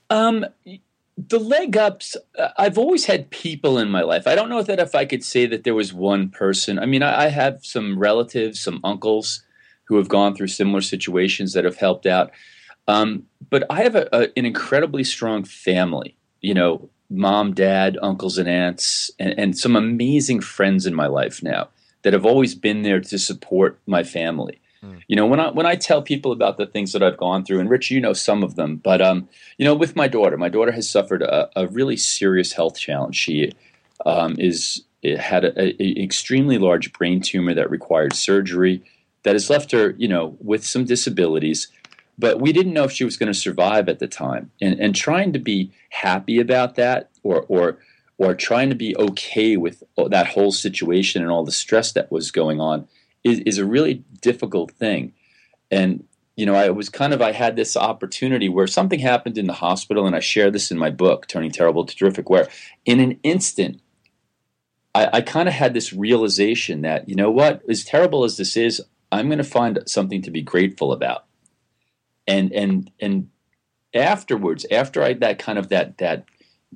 Um, 0.10 0.46
the 1.18 1.40
leg 1.40 1.78
ups. 1.78 2.18
uh, 2.38 2.50
I've 2.58 2.78
always 2.78 3.06
had 3.06 3.30
people 3.30 3.78
in 3.78 3.90
my 3.90 4.02
life. 4.02 4.28
I 4.28 4.36
don't 4.36 4.50
know 4.50 4.64
that 4.64 4.80
if 4.80 4.96
I 4.96 5.06
could 5.06 5.24
say 5.24 5.46
that 5.46 5.64
there 5.64 5.76
was 5.76 5.94
one 5.94 6.30
person. 6.30 6.80
I 6.80 6.86
mean, 6.86 7.04
I, 7.04 7.26
I 7.26 7.28
have 7.28 7.66
some 7.66 7.98
relatives, 8.00 8.60
some 8.60 8.80
uncles 8.84 9.44
who 9.86 9.98
have 9.98 10.10
gone 10.10 10.36
through 10.36 10.48
similar 10.48 10.82
situations 10.82 11.54
that 11.54 11.64
have 11.64 11.78
helped 11.78 12.06
out. 12.06 12.32
Um, 12.88 13.24
but 13.50 13.64
I 13.70 13.84
have 13.84 13.96
a, 13.96 14.08
a, 14.12 14.22
an 14.38 14.46
incredibly 14.46 15.04
strong 15.04 15.44
family. 15.44 16.16
You 16.42 16.54
know, 16.54 16.90
mom, 17.10 17.54
dad, 17.54 17.98
uncles, 18.02 18.38
and 18.38 18.48
aunts, 18.48 19.12
and, 19.20 19.38
and 19.38 19.58
some 19.58 19.76
amazing 19.76 20.42
friends 20.42 20.86
in 20.86 20.94
my 20.94 21.08
life 21.08 21.44
now 21.44 21.70
that 22.06 22.14
have 22.14 22.26
always 22.26 22.54
been 22.54 22.84
there 22.84 23.02
to 23.02 23.18
support 23.18 23.80
my 23.88 24.04
family. 24.04 24.62
You 25.08 25.16
know, 25.16 25.26
when 25.26 25.40
I 25.40 25.50
when 25.50 25.66
I 25.66 25.76
tell 25.76 26.04
people 26.04 26.32
about 26.32 26.58
the 26.58 26.68
things 26.68 26.92
that 26.92 27.02
I've 27.02 27.18
gone 27.18 27.44
through, 27.44 27.60
and 27.60 27.68
Rich, 27.68 27.90
you 27.90 28.00
know 28.00 28.14
some 28.14 28.44
of 28.44 28.56
them, 28.56 28.76
but 28.78 29.02
um, 29.02 29.28
you 29.58 29.66
know, 29.66 29.74
with 29.74 29.96
my 29.96 30.08
daughter, 30.08 30.38
my 30.38 30.48
daughter 30.48 30.72
has 30.72 30.88
suffered 30.88 31.24
a, 31.24 31.50
a 31.56 31.66
really 31.66 31.98
serious 31.98 32.54
health 32.54 32.78
challenge. 32.78 33.16
She 33.16 33.52
um, 34.06 34.36
is 34.38 34.84
had 35.18 35.44
a, 35.44 35.82
a 35.82 36.00
extremely 36.00 36.60
large 36.60 36.94
brain 36.94 37.20
tumor 37.20 37.56
that 37.56 37.72
required 37.72 38.14
surgery 38.14 38.84
that 39.24 39.34
has 39.34 39.50
left 39.50 39.72
her, 39.72 39.96
you 39.98 40.08
know, 40.08 40.38
with 40.40 40.64
some 40.64 40.86
disabilities. 40.86 41.70
But 42.20 42.40
we 42.40 42.54
didn't 42.54 42.74
know 42.74 42.84
if 42.84 42.92
she 42.92 43.06
was 43.06 43.18
going 43.18 43.34
to 43.34 43.40
survive 43.40 43.90
at 43.90 43.98
the 43.98 44.08
time, 44.08 44.52
and 44.62 44.80
and 44.80 44.96
trying 44.96 45.34
to 45.34 45.40
be 45.40 45.72
happy 45.90 46.40
about 46.40 46.76
that, 46.76 47.10
or 47.24 47.44
or 47.50 47.80
or 48.18 48.34
trying 48.34 48.70
to 48.70 48.76
be 48.76 48.96
okay 48.98 49.58
with 49.58 49.84
that 50.10 50.28
whole 50.28 50.52
situation 50.52 51.22
and 51.22 51.32
all 51.32 51.44
the 51.44 51.52
stress 51.52 51.92
that 51.94 52.12
was 52.12 52.32
going 52.32 52.62
on 52.62 52.88
is, 53.24 53.40
is 53.40 53.58
a 53.58 53.66
really 53.66 54.04
difficult 54.22 54.72
thing. 54.72 55.14
And 55.70 56.06
you 56.36 56.46
know, 56.46 56.56
I 56.56 56.70
was 56.70 56.90
kind 56.90 57.14
of 57.14 57.22
I 57.22 57.32
had 57.32 57.56
this 57.56 57.78
opportunity 57.78 58.50
where 58.50 58.68
something 58.68 59.00
happened 59.00 59.38
in 59.38 59.48
the 59.48 59.54
hospital, 59.54 60.06
and 60.06 60.16
I 60.16 60.20
share 60.20 60.52
this 60.52 60.70
in 60.70 60.78
my 60.78 60.90
book, 60.90 61.28
Turning 61.28 61.52
Terrible 61.52 61.86
to 61.86 61.96
Terrific, 61.96 62.30
where 62.30 62.50
in 62.86 63.00
an 63.00 63.20
instant, 63.24 63.82
I, 64.94 65.10
I 65.14 65.22
kind 65.22 65.48
of 65.48 65.56
had 65.56 65.74
this 65.74 65.94
realization 65.94 66.82
that 66.82 67.08
you 67.08 67.16
know 67.16 67.32
what, 67.32 67.62
as 67.70 67.86
terrible 67.86 68.26
as 68.26 68.36
this 68.36 68.58
is, 68.58 68.82
I'm 69.12 69.28
going 69.28 69.38
to 69.38 69.46
find 69.46 69.80
something 69.88 70.22
to 70.24 70.32
be 70.32 70.42
grateful 70.42 70.92
about. 70.92 71.26
And 72.28 72.52
and 72.52 72.92
and 73.00 73.30
afterwards, 73.94 74.66
after 74.70 75.02
I 75.02 75.14
that 75.14 75.40
kind 75.40 75.58
of 75.58 75.70
that 75.70 76.00
that 76.00 76.26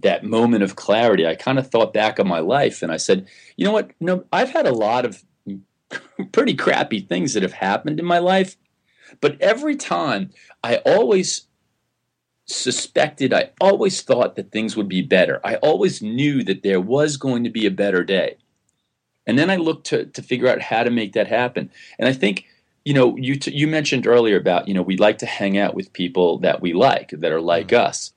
that 0.02 0.24
moment 0.24 0.64
of 0.64 0.76
clarity, 0.76 1.28
I 1.28 1.36
kind 1.36 1.60
of 1.60 1.70
thought 1.70 1.94
back 1.94 2.20
on 2.20 2.28
my 2.28 2.40
life, 2.40 2.82
and 2.82 2.92
I 2.92 2.98
said, 2.98 3.28
you 3.58 3.66
know 3.66 3.72
what, 3.72 3.92
no, 4.00 4.26
I've 4.32 4.52
had 4.52 4.68
a 4.68 4.74
lot 4.74 5.06
of 5.06 5.24
pretty 6.32 6.54
crappy 6.54 7.00
things 7.02 7.34
that 7.34 7.44
have 7.44 7.54
happened 7.54 8.00
in 8.00 8.06
my 8.06 8.20
life. 8.20 8.58
But 9.22 9.42
every 9.42 9.76
time 9.76 10.32
I 10.64 10.78
always 10.78 11.48
suspected, 12.46 13.34
I 13.34 13.52
always 13.60 14.02
thought 14.02 14.36
that 14.36 14.52
things 14.52 14.76
would 14.76 14.90
be 14.90 15.02
better. 15.02 15.40
I 15.44 15.56
always 15.56 16.02
knew 16.02 16.44
that 16.44 16.64
there 16.64 16.82
was 16.82 17.18
going 17.18 17.44
to 17.44 17.50
be 17.50 17.66
a 17.66 17.72
better 17.72 18.04
day. 18.04 18.38
And 19.28 19.38
then 19.38 19.50
I 19.50 19.58
looked 19.58 19.86
to, 19.88 20.06
to 20.06 20.24
figure 20.24 20.48
out 20.48 20.62
how 20.62 20.84
to 20.84 20.90
make 20.90 21.14
that 21.14 21.28
happen. 21.28 21.70
And 22.00 22.08
I 22.08 22.14
think, 22.14 22.46
you 22.84 22.94
know, 22.94 23.16
you, 23.18 23.36
t- 23.36 23.56
you 23.56 23.68
mentioned 23.68 24.08
earlier 24.08 24.38
about, 24.38 24.68
you 24.68 24.74
know, 24.74 24.82
we 24.82 24.98
like 24.98 25.20
to 25.20 25.28
hang 25.28 25.58
out 25.58 25.76
with 25.76 25.94
people 25.94 26.40
that 26.40 26.62
we 26.62 26.74
like, 26.74 27.12
that 27.12 27.32
are 27.32 27.42
like 27.42 27.68
mm-hmm. 27.68 27.88
us. 27.88 28.14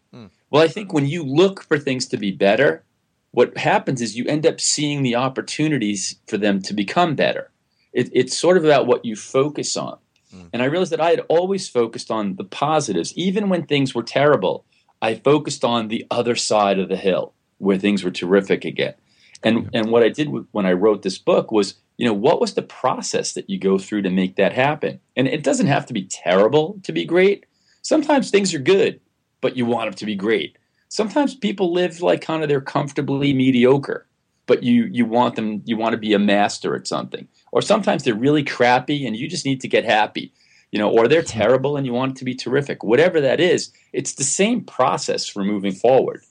Well, 0.53 0.63
I 0.63 0.69
think 0.69 0.93
when 0.93 1.07
you 1.07 1.25
look 1.25 1.63
for 1.63 1.79
things 1.79 2.07
to 2.09 2.19
be 2.19 2.31
better, 2.31 2.85
what 3.31 3.57
happens 3.57 4.03
is 4.03 4.19
you 4.19 4.27
end 4.27 4.47
up 4.47 4.61
seeing 4.61 5.03
the 5.03 5.17
opportunities 5.17 6.17
for 6.29 6.37
them 6.37 6.61
to 6.63 6.75
become 6.75 7.15
better. 7.15 7.51
It, 7.95 8.11
it's 8.13 8.37
sort 8.37 8.59
of 8.59 8.65
about 8.67 8.87
what 8.87 9.07
you 9.07 9.17
focus 9.17 9.79
on. 9.79 9.97
Mm. 10.33 10.51
And 10.53 10.63
I 10.63 10.67
realized 10.67 10.93
that 10.93 11.01
I 11.01 11.09
had 11.09 11.21
always 11.31 11.71
focused 11.71 12.11
on 12.11 12.37
the 12.37 12.45
positives. 12.45 13.17
Even 13.17 13.49
when 13.49 13.65
things 13.65 13.95
were 13.95 14.03
terrible, 14.03 14.67
I 15.01 15.15
focused 15.15 15.65
on 15.65 15.89
the 15.89 16.07
other 16.11 16.37
side 16.37 16.79
of 16.79 16.91
the 16.91 16.97
hill 16.97 17.33
where 17.57 17.79
things 17.79 18.05
were 18.05 18.11
terrific 18.11 18.67
again. 18.67 18.95
And, 19.43 19.71
and 19.73 19.91
what 19.91 20.03
I 20.03 20.11
did 20.11 20.29
when 20.53 20.67
I 20.67 20.73
wrote 20.73 21.01
this 21.01 21.17
book 21.17 21.51
was, 21.51 21.77
you 21.97 22.07
know, 22.07 22.13
what 22.13 22.43
was 22.43 22.53
the 22.53 22.63
process 22.63 23.33
that 23.33 23.49
you 23.49 23.59
go 23.59 23.79
through 23.79 24.03
to 24.03 24.11
make 24.11 24.37
that 24.37 24.53
happen? 24.53 25.01
And 25.17 25.27
it 25.27 25.43
doesn't 25.43 25.67
have 25.69 25.87
to 25.87 25.95
be 25.95 26.05
terrible 26.05 26.79
to 26.83 26.93
be 26.93 27.07
great. 27.07 27.47
Sometimes 27.81 28.31
things 28.31 28.53
are 28.53 28.59
good, 28.61 29.01
but 29.43 29.57
you 29.59 29.67
want 29.67 29.91
them 29.91 29.95
to 29.95 30.07
be 30.07 30.17
great. 30.17 30.57
Sometimes 30.89 31.35
people 31.35 31.73
live 31.73 32.01
like 32.01 32.23
kind 32.23 32.43
of 32.43 32.49
they're 32.49 32.63
comfortably 32.63 33.35
mediocre, 33.35 34.07
but 34.47 34.63
you 34.63 34.85
you 34.85 35.05
want 35.05 35.37
them 35.37 35.61
you 35.67 35.77
want 35.77 35.93
to 35.93 35.99
be 35.99 36.15
a 36.15 36.19
master 36.19 36.75
at 36.75 36.87
something. 36.87 37.29
Or 37.51 37.61
sometimes 37.61 38.05
they're 38.05 38.15
really 38.15 38.45
crappy 38.45 39.07
and 39.07 39.15
you 39.15 39.29
just 39.29 39.45
need 39.45 39.61
to 39.61 39.69
get 39.69 39.85
happy. 39.85 40.33
You 40.71 40.79
know, 40.79 40.91
or 40.91 41.07
they're 41.07 41.23
terrible 41.23 41.77
and 41.77 41.85
you 41.85 41.93
want 41.93 42.13
it 42.13 42.19
to 42.19 42.25
be 42.25 42.35
terrific. 42.35 42.83
Whatever 42.83 43.21
that 43.21 43.41
is, 43.41 43.71
it's 43.93 44.15
the 44.15 44.25
same 44.25 44.63
process 44.63 45.27
for 45.29 45.45
moving 45.45 45.73
forward. 45.73 46.23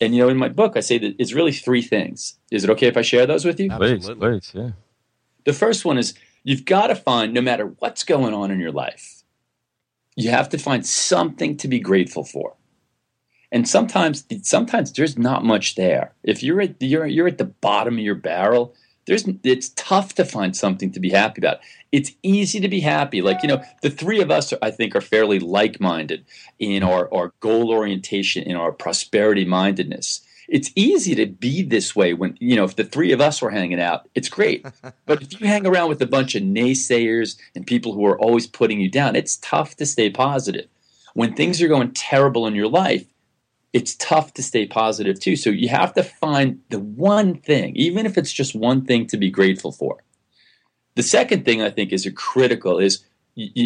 And 0.00 0.14
you 0.14 0.22
know, 0.22 0.30
in 0.30 0.38
my 0.38 0.48
book, 0.48 0.76
I 0.76 0.80
say 0.80 0.96
that 0.98 1.16
it's 1.18 1.34
really 1.34 1.52
three 1.52 1.82
things. 1.82 2.38
Is 2.50 2.64
it 2.64 2.70
okay 2.70 2.86
if 2.86 2.96
I 2.96 3.02
share 3.02 3.26
those 3.26 3.44
with 3.44 3.60
you? 3.60 3.70
Please, 3.70 4.08
please, 4.08 4.52
yeah. 4.54 4.70
The 5.44 5.52
first 5.52 5.84
one 5.84 5.98
is 5.98 6.14
you've 6.44 6.64
got 6.64 6.86
to 6.86 6.94
find, 6.94 7.34
no 7.34 7.40
matter 7.40 7.66
what's 7.78 8.04
going 8.04 8.32
on 8.32 8.50
in 8.50 8.60
your 8.60 8.72
life, 8.72 9.17
you 10.18 10.30
have 10.30 10.48
to 10.48 10.58
find 10.58 10.84
something 10.84 11.56
to 11.56 11.68
be 11.68 11.78
grateful 11.78 12.24
for. 12.24 12.54
And 13.52 13.68
sometimes, 13.68 14.24
sometimes 14.42 14.92
there's 14.92 15.16
not 15.16 15.44
much 15.44 15.76
there. 15.76 16.12
If 16.24 16.42
you're 16.42 16.60
at 16.60 16.82
you're 16.82 17.06
you're 17.06 17.28
at 17.28 17.38
the 17.38 17.44
bottom 17.44 17.94
of 17.94 18.04
your 18.04 18.16
barrel, 18.16 18.74
there's 19.06 19.26
it's 19.44 19.70
tough 19.70 20.16
to 20.16 20.24
find 20.24 20.56
something 20.56 20.90
to 20.90 21.00
be 21.00 21.10
happy 21.10 21.40
about. 21.40 21.60
It's 21.92 22.12
easy 22.22 22.58
to 22.60 22.68
be 22.68 22.80
happy. 22.80 23.22
Like 23.22 23.42
you 23.42 23.48
know, 23.48 23.62
the 23.80 23.90
three 23.90 24.20
of 24.20 24.30
us, 24.30 24.52
I 24.60 24.72
think, 24.72 24.96
are 24.96 25.00
fairly 25.00 25.38
like-minded 25.38 26.26
in 26.58 26.82
our 26.82 27.08
our 27.14 27.32
goal 27.38 27.70
orientation, 27.70 28.42
in 28.42 28.56
our 28.56 28.72
prosperity 28.72 29.44
mindedness. 29.44 30.20
It's 30.48 30.72
easy 30.74 31.14
to 31.14 31.26
be 31.26 31.62
this 31.62 31.94
way 31.94 32.14
when 32.14 32.36
you 32.40 32.56
know 32.56 32.64
if 32.64 32.76
the 32.76 32.84
three 32.84 33.12
of 33.12 33.20
us 33.20 33.42
were 33.42 33.50
hanging 33.50 33.80
out, 33.80 34.08
it's 34.14 34.28
great. 34.28 34.66
But 35.06 35.22
if 35.22 35.40
you 35.40 35.46
hang 35.46 35.66
around 35.66 35.88
with 35.88 36.02
a 36.02 36.06
bunch 36.06 36.34
of 36.34 36.42
naysayers 36.42 37.38
and 37.54 37.66
people 37.66 37.94
who 37.94 38.04
are 38.04 38.18
always 38.18 38.46
putting 38.46 38.80
you 38.80 38.90
down, 38.90 39.16
it's 39.16 39.38
tough 39.38 39.76
to 39.76 39.86
stay 39.86 40.10
positive. 40.10 40.68
When 41.14 41.34
things 41.34 41.62
are 41.62 41.68
going 41.68 41.92
terrible 41.92 42.46
in 42.46 42.54
your 42.54 42.68
life, 42.68 43.06
it's 43.72 43.94
tough 43.96 44.34
to 44.34 44.42
stay 44.42 44.66
positive 44.66 45.20
too. 45.20 45.36
So 45.36 45.50
you 45.50 45.68
have 45.68 45.94
to 45.94 46.02
find 46.02 46.60
the 46.70 46.78
one 46.78 47.36
thing, 47.36 47.76
even 47.76 48.06
if 48.06 48.16
it's 48.16 48.32
just 48.32 48.54
one 48.54 48.84
thing 48.84 49.06
to 49.08 49.16
be 49.16 49.30
grateful 49.30 49.72
for. 49.72 49.98
The 50.94 51.02
second 51.02 51.44
thing 51.44 51.62
I 51.62 51.70
think 51.70 51.92
is 51.92 52.06
a 52.06 52.10
critical 52.10 52.78
is, 52.78 53.04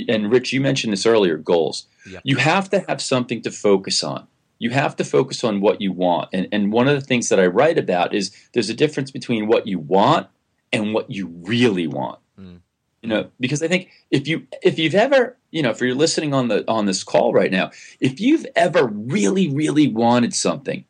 and 0.08 0.30
Rich, 0.30 0.52
you 0.52 0.60
mentioned 0.60 0.92
this 0.92 1.06
earlier, 1.06 1.38
goals. 1.38 1.86
Yep. 2.06 2.22
You 2.24 2.36
have 2.36 2.68
to 2.70 2.84
have 2.88 3.00
something 3.00 3.42
to 3.42 3.50
focus 3.50 4.04
on. 4.04 4.26
You 4.62 4.70
have 4.70 4.94
to 4.98 5.04
focus 5.04 5.42
on 5.42 5.60
what 5.60 5.80
you 5.80 5.90
want. 5.90 6.28
And, 6.32 6.46
and 6.52 6.72
one 6.72 6.86
of 6.86 6.94
the 6.94 7.04
things 7.04 7.28
that 7.30 7.40
I 7.40 7.46
write 7.46 7.78
about 7.78 8.14
is 8.14 8.30
there's 8.52 8.70
a 8.70 8.74
difference 8.74 9.10
between 9.10 9.48
what 9.48 9.66
you 9.66 9.80
want 9.80 10.28
and 10.72 10.94
what 10.94 11.10
you 11.10 11.26
really 11.26 11.88
want. 11.88 12.20
Mm. 12.38 12.60
You 13.02 13.08
know, 13.08 13.30
because 13.40 13.60
I 13.60 13.66
think 13.66 13.90
if 14.12 14.28
you 14.28 14.46
if 14.62 14.78
you've 14.78 14.94
ever, 14.94 15.36
you 15.50 15.62
know, 15.64 15.70
if 15.70 15.80
you're 15.80 15.96
listening 15.96 16.32
on 16.32 16.46
the 16.46 16.64
on 16.70 16.86
this 16.86 17.02
call 17.02 17.32
right 17.32 17.50
now, 17.50 17.72
if 17.98 18.20
you've 18.20 18.46
ever 18.54 18.86
really 18.86 19.52
really 19.52 19.88
wanted 19.88 20.32
something, 20.32 20.84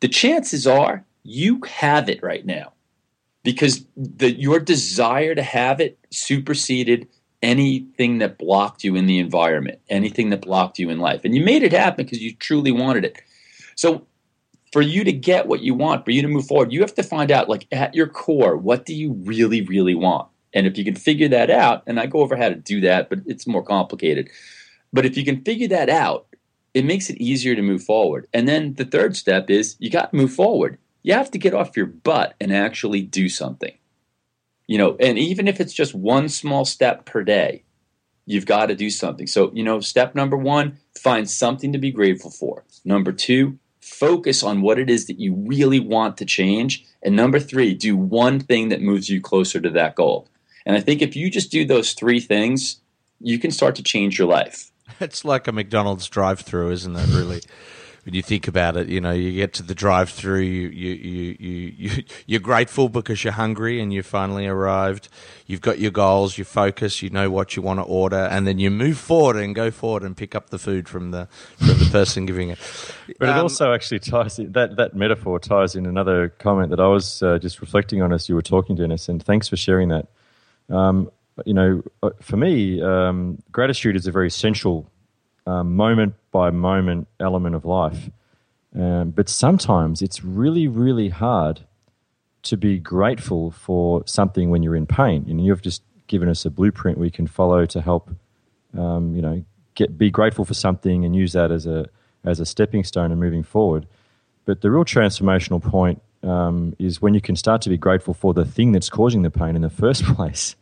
the 0.00 0.08
chances 0.08 0.66
are 0.66 1.04
you 1.22 1.60
have 1.68 2.08
it 2.08 2.20
right 2.24 2.44
now. 2.44 2.72
Because 3.44 3.86
the 3.96 4.32
your 4.32 4.58
desire 4.58 5.36
to 5.36 5.42
have 5.44 5.80
it 5.80 5.96
superseded 6.10 7.06
anything 7.42 8.18
that 8.18 8.38
blocked 8.38 8.84
you 8.84 8.96
in 8.96 9.06
the 9.06 9.18
environment, 9.18 9.80
anything 9.88 10.30
that 10.30 10.42
blocked 10.42 10.78
you 10.78 10.90
in 10.90 10.98
life. 10.98 11.22
And 11.24 11.34
you 11.34 11.42
made 11.42 11.62
it 11.62 11.72
happen 11.72 12.04
because 12.04 12.22
you 12.22 12.34
truly 12.34 12.70
wanted 12.70 13.04
it. 13.04 13.22
So 13.76 14.06
for 14.72 14.82
you 14.82 15.04
to 15.04 15.12
get 15.12 15.46
what 15.46 15.60
you 15.60 15.74
want, 15.74 16.04
for 16.04 16.10
you 16.10 16.22
to 16.22 16.28
move 16.28 16.46
forward, 16.46 16.72
you 16.72 16.80
have 16.80 16.94
to 16.94 17.02
find 17.02 17.30
out, 17.30 17.48
like 17.48 17.66
at 17.72 17.94
your 17.94 18.06
core, 18.06 18.56
what 18.56 18.84
do 18.84 18.94
you 18.94 19.12
really, 19.24 19.62
really 19.62 19.94
want? 19.94 20.28
And 20.52 20.66
if 20.66 20.76
you 20.76 20.84
can 20.84 20.96
figure 20.96 21.28
that 21.28 21.50
out, 21.50 21.82
and 21.86 21.98
I 21.98 22.06
go 22.06 22.20
over 22.20 22.36
how 22.36 22.48
to 22.48 22.54
do 22.54 22.80
that, 22.82 23.08
but 23.08 23.20
it's 23.26 23.46
more 23.46 23.62
complicated. 23.62 24.28
But 24.92 25.06
if 25.06 25.16
you 25.16 25.24
can 25.24 25.42
figure 25.42 25.68
that 25.68 25.88
out, 25.88 26.26
it 26.74 26.84
makes 26.84 27.10
it 27.10 27.20
easier 27.20 27.54
to 27.54 27.62
move 27.62 27.82
forward. 27.82 28.28
And 28.32 28.46
then 28.46 28.74
the 28.74 28.84
third 28.84 29.16
step 29.16 29.50
is 29.50 29.76
you 29.78 29.90
got 29.90 30.10
to 30.10 30.16
move 30.16 30.32
forward. 30.32 30.78
You 31.02 31.14
have 31.14 31.30
to 31.32 31.38
get 31.38 31.54
off 31.54 31.76
your 31.76 31.86
butt 31.86 32.34
and 32.40 32.52
actually 32.52 33.02
do 33.02 33.28
something. 33.28 33.72
You 34.70 34.78
know, 34.78 34.96
and 35.00 35.18
even 35.18 35.48
if 35.48 35.60
it's 35.60 35.72
just 35.72 35.96
one 35.96 36.28
small 36.28 36.64
step 36.64 37.04
per 37.04 37.24
day, 37.24 37.64
you've 38.24 38.46
got 38.46 38.66
to 38.66 38.76
do 38.76 38.88
something. 38.88 39.26
So, 39.26 39.50
you 39.52 39.64
know, 39.64 39.80
step 39.80 40.14
number 40.14 40.36
one, 40.36 40.78
find 40.96 41.28
something 41.28 41.72
to 41.72 41.78
be 41.78 41.90
grateful 41.90 42.30
for. 42.30 42.62
Number 42.84 43.10
two, 43.10 43.58
focus 43.80 44.44
on 44.44 44.62
what 44.62 44.78
it 44.78 44.88
is 44.88 45.08
that 45.08 45.18
you 45.18 45.34
really 45.34 45.80
want 45.80 46.18
to 46.18 46.24
change. 46.24 46.84
And 47.02 47.16
number 47.16 47.40
three, 47.40 47.74
do 47.74 47.96
one 47.96 48.38
thing 48.38 48.68
that 48.68 48.80
moves 48.80 49.08
you 49.08 49.20
closer 49.20 49.60
to 49.60 49.70
that 49.70 49.96
goal. 49.96 50.28
And 50.64 50.76
I 50.76 50.80
think 50.80 51.02
if 51.02 51.16
you 51.16 51.32
just 51.32 51.50
do 51.50 51.64
those 51.64 51.92
three 51.92 52.20
things, 52.20 52.80
you 53.18 53.40
can 53.40 53.50
start 53.50 53.74
to 53.74 53.82
change 53.82 54.20
your 54.20 54.28
life. 54.28 54.70
It's 55.00 55.24
like 55.24 55.48
a 55.48 55.52
McDonald's 55.52 56.06
drive 56.08 56.40
through, 56.40 56.70
isn't 56.70 56.94
it, 56.94 57.08
really? 57.08 57.40
when 58.04 58.14
you 58.14 58.22
think 58.22 58.48
about 58.48 58.76
it, 58.76 58.88
you 58.88 59.00
know, 59.00 59.12
you 59.12 59.32
get 59.32 59.52
to 59.54 59.62
the 59.62 59.74
drive-through, 59.74 60.40
you 60.40 60.68
you 60.68 60.92
you 60.94 61.36
you, 61.38 61.72
you 61.76 62.04
you're 62.26 62.40
grateful 62.40 62.88
because 62.88 63.22
you're 63.22 63.32
hungry 63.32 63.80
and 63.80 63.92
you 63.92 64.02
finally 64.02 64.46
arrived. 64.46 65.08
You've 65.46 65.60
got 65.60 65.78
your 65.78 65.90
goals, 65.90 66.38
you 66.38 66.44
focus, 66.44 67.02
you 67.02 67.10
know 67.10 67.30
what 67.30 67.56
you 67.56 67.62
want 67.62 67.78
to 67.80 67.84
order, 67.84 68.16
and 68.16 68.46
then 68.46 68.58
you 68.58 68.70
move 68.70 68.96
forward 68.96 69.36
and 69.36 69.54
go 69.54 69.70
forward 69.70 70.02
and 70.02 70.16
pick 70.16 70.34
up 70.34 70.50
the 70.50 70.58
food 70.58 70.88
from 70.88 71.10
the 71.10 71.28
from 71.58 71.78
the 71.78 71.88
person 71.92 72.26
giving 72.26 72.50
it. 72.50 72.58
But 73.18 73.28
um, 73.28 73.36
it 73.36 73.40
also 73.40 73.74
actually 73.74 74.00
ties 74.00 74.38
in, 74.38 74.52
that 74.52 74.76
that 74.76 74.94
metaphor 74.94 75.38
ties 75.38 75.76
in 75.76 75.86
another 75.86 76.30
comment 76.30 76.70
that 76.70 76.80
I 76.80 76.86
was 76.86 77.22
uh, 77.22 77.38
just 77.38 77.60
reflecting 77.60 78.00
on 78.00 78.12
as 78.12 78.28
you 78.28 78.34
were 78.34 78.42
talking, 78.42 78.76
Dennis, 78.76 79.08
and 79.08 79.22
thanks 79.22 79.48
for 79.48 79.56
sharing 79.56 79.88
that. 79.88 80.08
Um, 80.70 81.10
you 81.44 81.54
know, 81.54 81.82
uh, 82.02 82.10
for 82.20 82.36
me, 82.36 82.82
um, 82.82 83.42
gratitude 83.52 83.96
is 83.96 84.06
a 84.06 84.12
very 84.12 84.30
central 84.30 84.90
um, 85.50 85.74
moment 85.74 86.14
by 86.30 86.50
moment 86.50 87.08
element 87.18 87.54
of 87.54 87.64
life. 87.64 88.10
Um, 88.74 89.10
but 89.10 89.28
sometimes 89.28 90.00
it's 90.00 90.24
really, 90.24 90.68
really 90.68 91.08
hard 91.08 91.60
to 92.42 92.56
be 92.56 92.78
grateful 92.78 93.50
for 93.50 94.02
something 94.06 94.50
when 94.50 94.62
you're 94.62 94.76
in 94.76 94.86
pain. 94.86 95.26
And 95.28 95.44
you've 95.44 95.62
just 95.62 95.82
given 96.06 96.28
us 96.28 96.44
a 96.44 96.50
blueprint 96.50 96.98
we 96.98 97.10
can 97.10 97.26
follow 97.26 97.66
to 97.66 97.80
help, 97.80 98.10
um, 98.78 99.14
you 99.14 99.22
know, 99.22 99.44
get 99.74 99.98
be 99.98 100.10
grateful 100.10 100.44
for 100.44 100.54
something 100.54 101.04
and 101.04 101.14
use 101.16 101.32
that 101.32 101.50
as 101.50 101.66
a 101.66 101.88
as 102.24 102.38
a 102.38 102.46
stepping 102.46 102.84
stone 102.84 103.10
and 103.10 103.20
moving 103.20 103.42
forward. 103.42 103.86
But 104.44 104.60
the 104.60 104.70
real 104.70 104.84
transformational 104.84 105.62
point 105.62 106.00
um, 106.22 106.74
is 106.78 107.02
when 107.02 107.14
you 107.14 107.20
can 107.20 107.36
start 107.36 107.62
to 107.62 107.68
be 107.68 107.76
grateful 107.76 108.14
for 108.14 108.34
the 108.34 108.44
thing 108.44 108.72
that's 108.72 108.90
causing 108.90 109.22
the 109.22 109.30
pain 109.30 109.56
in 109.56 109.62
the 109.62 109.70
first 109.84 110.04
place. 110.04 110.54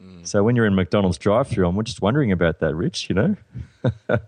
Mm. 0.00 0.26
So 0.26 0.42
when 0.42 0.56
you're 0.56 0.66
in 0.66 0.74
McDonald's 0.74 1.18
drive-through, 1.18 1.66
I'm 1.66 1.82
just 1.84 2.02
wondering 2.02 2.32
about 2.32 2.60
that, 2.60 2.74
Rich. 2.74 3.08
You 3.08 3.14
know. 3.14 3.36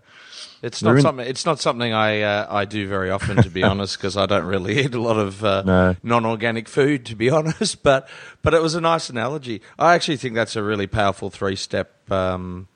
It's 0.61 0.83
not 0.83 0.99
something. 0.99 1.25
It's 1.25 1.45
not 1.45 1.59
something 1.59 1.93
I 1.93 2.21
uh, 2.21 2.47
I 2.49 2.65
do 2.65 2.87
very 2.87 3.09
often, 3.09 3.41
to 3.41 3.49
be 3.49 3.63
honest, 3.71 3.97
because 3.97 4.17
I 4.17 4.25
don't 4.25 4.45
really 4.45 4.79
eat 4.79 4.93
a 4.93 5.01
lot 5.01 5.17
of 5.17 5.43
uh, 5.43 5.63
no. 5.65 5.95
non-organic 6.03 6.67
food, 6.67 7.05
to 7.07 7.15
be 7.15 7.29
honest. 7.39 7.81
But 7.81 8.09
but 8.41 8.53
it 8.53 8.61
was 8.61 8.75
a 8.75 8.81
nice 8.81 9.09
analogy. 9.09 9.61
I 9.77 9.95
actually 9.95 10.17
think 10.17 10.35
that's 10.35 10.55
a 10.55 10.63
really 10.63 10.87
powerful 10.87 11.29
three-step 11.29 12.11
um, 12.11 12.67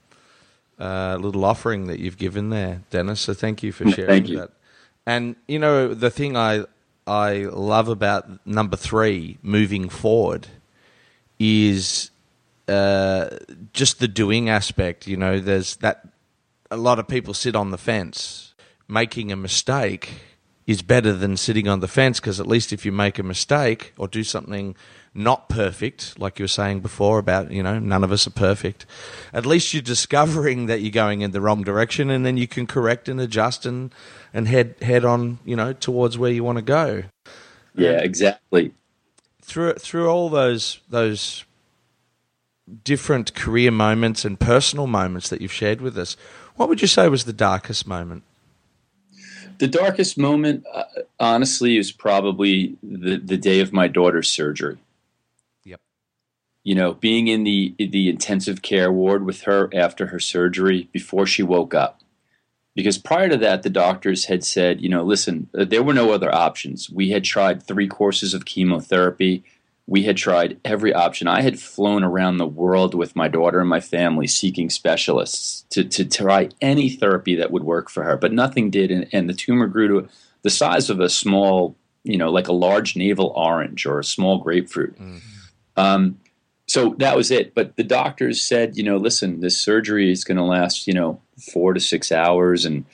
uh, 0.80 1.18
little 1.20 1.44
offering 1.44 1.88
that 1.88 2.00
you've 2.00 2.18
given 2.18 2.50
there, 2.50 2.84
Dennis. 2.90 3.22
So 3.22 3.34
thank 3.34 3.64
you 3.64 3.72
for 3.72 3.90
sharing 3.90 4.10
thank 4.10 4.30
you. 4.30 4.38
that. 4.40 4.52
And 5.06 5.36
you 5.48 5.60
know 5.60 5.94
the 5.94 6.10
thing 6.10 6.38
I 6.38 6.64
I 7.06 7.44
love 7.52 7.90
about 7.90 8.46
number 8.48 8.78
three, 8.78 9.40
moving 9.42 9.90
forward, 9.90 10.48
is 11.38 12.12
uh, 12.68 13.38
just 13.74 14.00
the 14.00 14.08
doing 14.08 14.50
aspect. 14.50 15.08
You 15.08 15.18
know, 15.18 15.40
there's 15.40 15.78
that 15.78 16.08
a 16.72 16.78
lot 16.78 17.00
of 17.00 17.08
people 17.08 17.34
sit 17.34 17.56
on 17.56 17.72
the 17.72 17.78
fence. 17.78 18.54
Making 18.88 19.32
a 19.32 19.36
mistake 19.36 20.22
is 20.66 20.82
better 20.82 21.14
than 21.14 21.38
sitting 21.38 21.68
on 21.68 21.80
the 21.80 21.88
fence 21.88 22.20
because 22.20 22.40
at 22.40 22.48
least 22.48 22.72
if 22.72 22.86
you 22.86 22.92
make 22.92 23.20
a 23.20 23.24
mistake 23.24 23.94
or 23.98 24.08
do 24.08 24.24
something 24.24 24.76
not 25.14 25.50
perfect, 25.50 26.18
like 26.20 26.40
you 26.40 26.44
were 26.44 26.50
saying 26.50 26.80
before 26.80 27.20
about, 27.20 27.52
you 27.52 27.62
know, 27.62 27.80
none 27.80 28.04
of 28.04 28.12
us 28.12 28.26
are 28.26 28.32
perfect, 28.32 28.86
at 29.32 29.46
least 29.46 29.74
you're 29.74 29.82
discovering 29.82 30.66
that 30.66 30.82
you're 30.82 30.92
going 30.92 31.22
in 31.22 31.32
the 31.32 31.42
wrong 31.42 31.64
direction 31.64 32.10
and 32.10 32.26
then 32.26 32.38
you 32.38 32.48
can 32.48 32.66
correct 32.66 33.08
and 33.08 33.20
adjust 33.22 33.66
and, 33.66 33.94
and 34.34 34.48
head, 34.48 34.76
head 34.82 35.06
on, 35.06 35.40
you 35.46 35.56
know, 35.56 35.74
towards 35.74 36.18
where 36.18 36.32
you 36.32 36.44
want 36.44 36.58
to 36.58 36.64
go. 36.64 37.04
Yeah, 37.76 38.00
exactly. 38.00 38.74
Through, 39.42 39.74
through 39.74 40.10
all 40.10 40.30
those, 40.30 40.80
those 40.90 41.44
different 42.84 43.34
career 43.34 43.72
moments 43.72 44.26
and 44.26 44.40
personal 44.40 44.88
moments 44.88 45.30
that 45.30 45.42
you've 45.42 45.52
shared 45.52 45.82
with 45.82 45.98
us, 45.98 46.16
what 46.56 46.70
would 46.70 46.82
you 46.82 46.88
say 46.88 47.08
was 47.10 47.26
the 47.26 47.34
darkest 47.34 47.88
moment? 47.88 48.24
The 49.60 49.68
darkest 49.68 50.18
moment, 50.18 50.66
uh, 50.74 50.84
honestly, 51.20 51.78
is 51.78 51.92
probably 51.92 52.76
the, 52.82 53.18
the 53.18 53.38
day 53.38 53.60
of 53.60 53.72
my 53.72 53.88
daughter's 53.88 54.30
surgery. 54.30 54.78
Yep. 55.64 55.80
You 56.64 56.76
know, 56.76 56.94
being 56.94 57.28
in 57.28 57.44
the 57.44 57.76
the 57.78 58.10
intensive 58.10 58.62
care 58.62 58.92
ward 58.92 59.26
with 59.26 59.42
her 59.44 59.70
after 59.74 60.08
her 60.08 60.20
surgery 60.20 60.90
before 60.92 61.28
she 61.28 61.44
woke 61.44 61.74
up. 61.74 62.02
Because 62.76 62.98
prior 62.98 63.30
to 63.30 63.38
that, 63.38 63.62
the 63.62 63.70
doctors 63.70 64.26
had 64.26 64.44
said, 64.44 64.82
you 64.82 64.90
know, 64.90 65.04
listen, 65.04 65.48
uh, 65.56 65.64
there 65.64 65.84
were 65.84 65.94
no 65.94 66.12
other 66.12 66.34
options. 66.34 66.90
We 66.90 67.12
had 67.12 67.24
tried 67.24 67.62
three 67.62 67.88
courses 67.88 68.34
of 68.34 68.46
chemotherapy 68.46 69.44
we 69.86 70.04
had 70.04 70.16
tried 70.16 70.60
every 70.64 70.94
option. 70.94 71.28
I 71.28 71.42
had 71.42 71.60
flown 71.60 72.04
around 72.04 72.38
the 72.38 72.48
world 72.48 72.96
with 72.96 73.16
my 73.16 73.28
daughter 73.28 73.60
and 73.60 73.70
my 73.70 73.82
family 73.82 74.28
seeking 74.28 74.70
specialists 74.70 75.66
to, 75.72 75.84
to 75.84 76.06
try 76.06 76.50
any 76.62 76.90
therapy 76.90 77.36
that 77.36 77.52
would 77.52 77.64
work 77.64 77.90
for 77.90 78.04
her, 78.04 78.16
but 78.16 78.32
nothing 78.32 78.70
did. 78.70 78.92
And, 78.92 79.08
and 79.12 79.30
the 79.30 79.34
tumor 79.34 79.68
grew 79.68 80.02
to 80.02 80.10
the 80.42 80.50
size 80.50 80.90
of 80.90 81.02
a 81.02 81.10
small, 81.10 81.76
you 82.04 82.18
know, 82.18 82.32
like 82.32 82.48
a 82.48 82.54
large 82.54 82.96
navel 82.96 83.34
orange 83.36 83.86
or 83.86 84.00
a 84.00 84.06
small 84.06 84.40
grapefruit. 84.40 84.98
Mm-hmm. 84.98 85.20
Um, 85.76 86.20
so 86.66 86.96
that 87.00 87.18
was 87.18 87.30
it. 87.30 87.54
But 87.54 87.76
the 87.76 87.84
doctors 87.84 88.42
said, 88.42 88.78
you 88.78 88.84
know, 88.84 88.98
listen, 88.98 89.42
this 89.42 89.58
surgery 89.58 90.12
is 90.12 90.24
going 90.24 90.38
to 90.38 90.44
last, 90.44 90.88
you 90.88 90.94
know, 90.94 91.20
four 91.52 91.74
to 91.74 91.80
six 91.82 92.10
hours. 92.12 92.64
And 92.64 92.86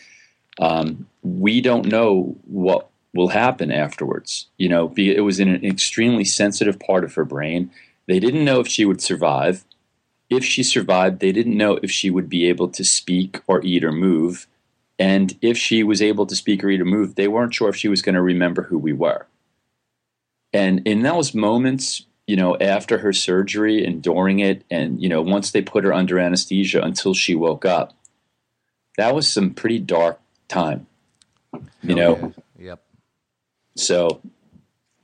um, 0.59 1.07
we 1.21 1.61
don't 1.61 1.85
know 1.85 2.35
what 2.45 2.89
will 3.13 3.29
happen 3.29 3.71
afterwards. 3.71 4.47
You 4.57 4.69
know, 4.69 4.93
it 4.95 5.21
was 5.21 5.39
in 5.39 5.49
an 5.49 5.65
extremely 5.65 6.23
sensitive 6.23 6.79
part 6.79 7.03
of 7.03 7.15
her 7.15 7.25
brain. 7.25 7.71
They 8.07 8.19
didn't 8.19 8.45
know 8.45 8.59
if 8.59 8.67
she 8.67 8.85
would 8.85 9.01
survive. 9.01 9.65
If 10.29 10.45
she 10.45 10.61
survived, 10.61 11.19
they 11.19 11.31
didn't 11.31 11.57
know 11.57 11.79
if 11.81 11.89
she 11.89 12.09
would 12.09 12.29
be 12.29 12.45
able 12.45 12.69
to 12.69 12.83
speak 12.83 13.41
or 13.47 13.65
eat 13.65 13.83
or 13.83 13.91
move. 13.91 14.47
And 14.99 15.37
if 15.41 15.57
she 15.57 15.81
was 15.81 16.01
able 16.01 16.25
to 16.27 16.35
speak 16.35 16.63
or 16.63 16.69
eat 16.69 16.81
or 16.81 16.85
move, 16.85 17.15
they 17.15 17.27
weren't 17.27 17.53
sure 17.53 17.69
if 17.69 17.75
she 17.75 17.87
was 17.87 18.01
going 18.01 18.15
to 18.15 18.21
remember 18.21 18.63
who 18.63 18.77
we 18.77 18.93
were. 18.93 19.25
And 20.53 20.85
in 20.87 21.01
those 21.01 21.33
moments, 21.33 22.05
you 22.27 22.35
know, 22.35 22.57
after 22.57 22.99
her 22.99 23.13
surgery 23.13 23.83
and 23.83 24.03
during 24.03 24.39
it, 24.39 24.63
and, 24.69 25.01
you 25.01 25.09
know, 25.09 25.21
once 25.21 25.51
they 25.51 25.61
put 25.61 25.83
her 25.83 25.93
under 25.93 26.19
anesthesia 26.19 26.81
until 26.81 27.13
she 27.13 27.33
woke 27.33 27.65
up, 27.65 27.93
that 28.97 29.15
was 29.15 29.27
some 29.27 29.53
pretty 29.53 29.79
dark 29.79 30.19
time. 30.47 30.85
You 31.81 31.93
oh, 31.93 31.95
know, 31.95 32.17
yeah. 32.17 32.43
Yep. 33.79 33.85
So 33.85 34.21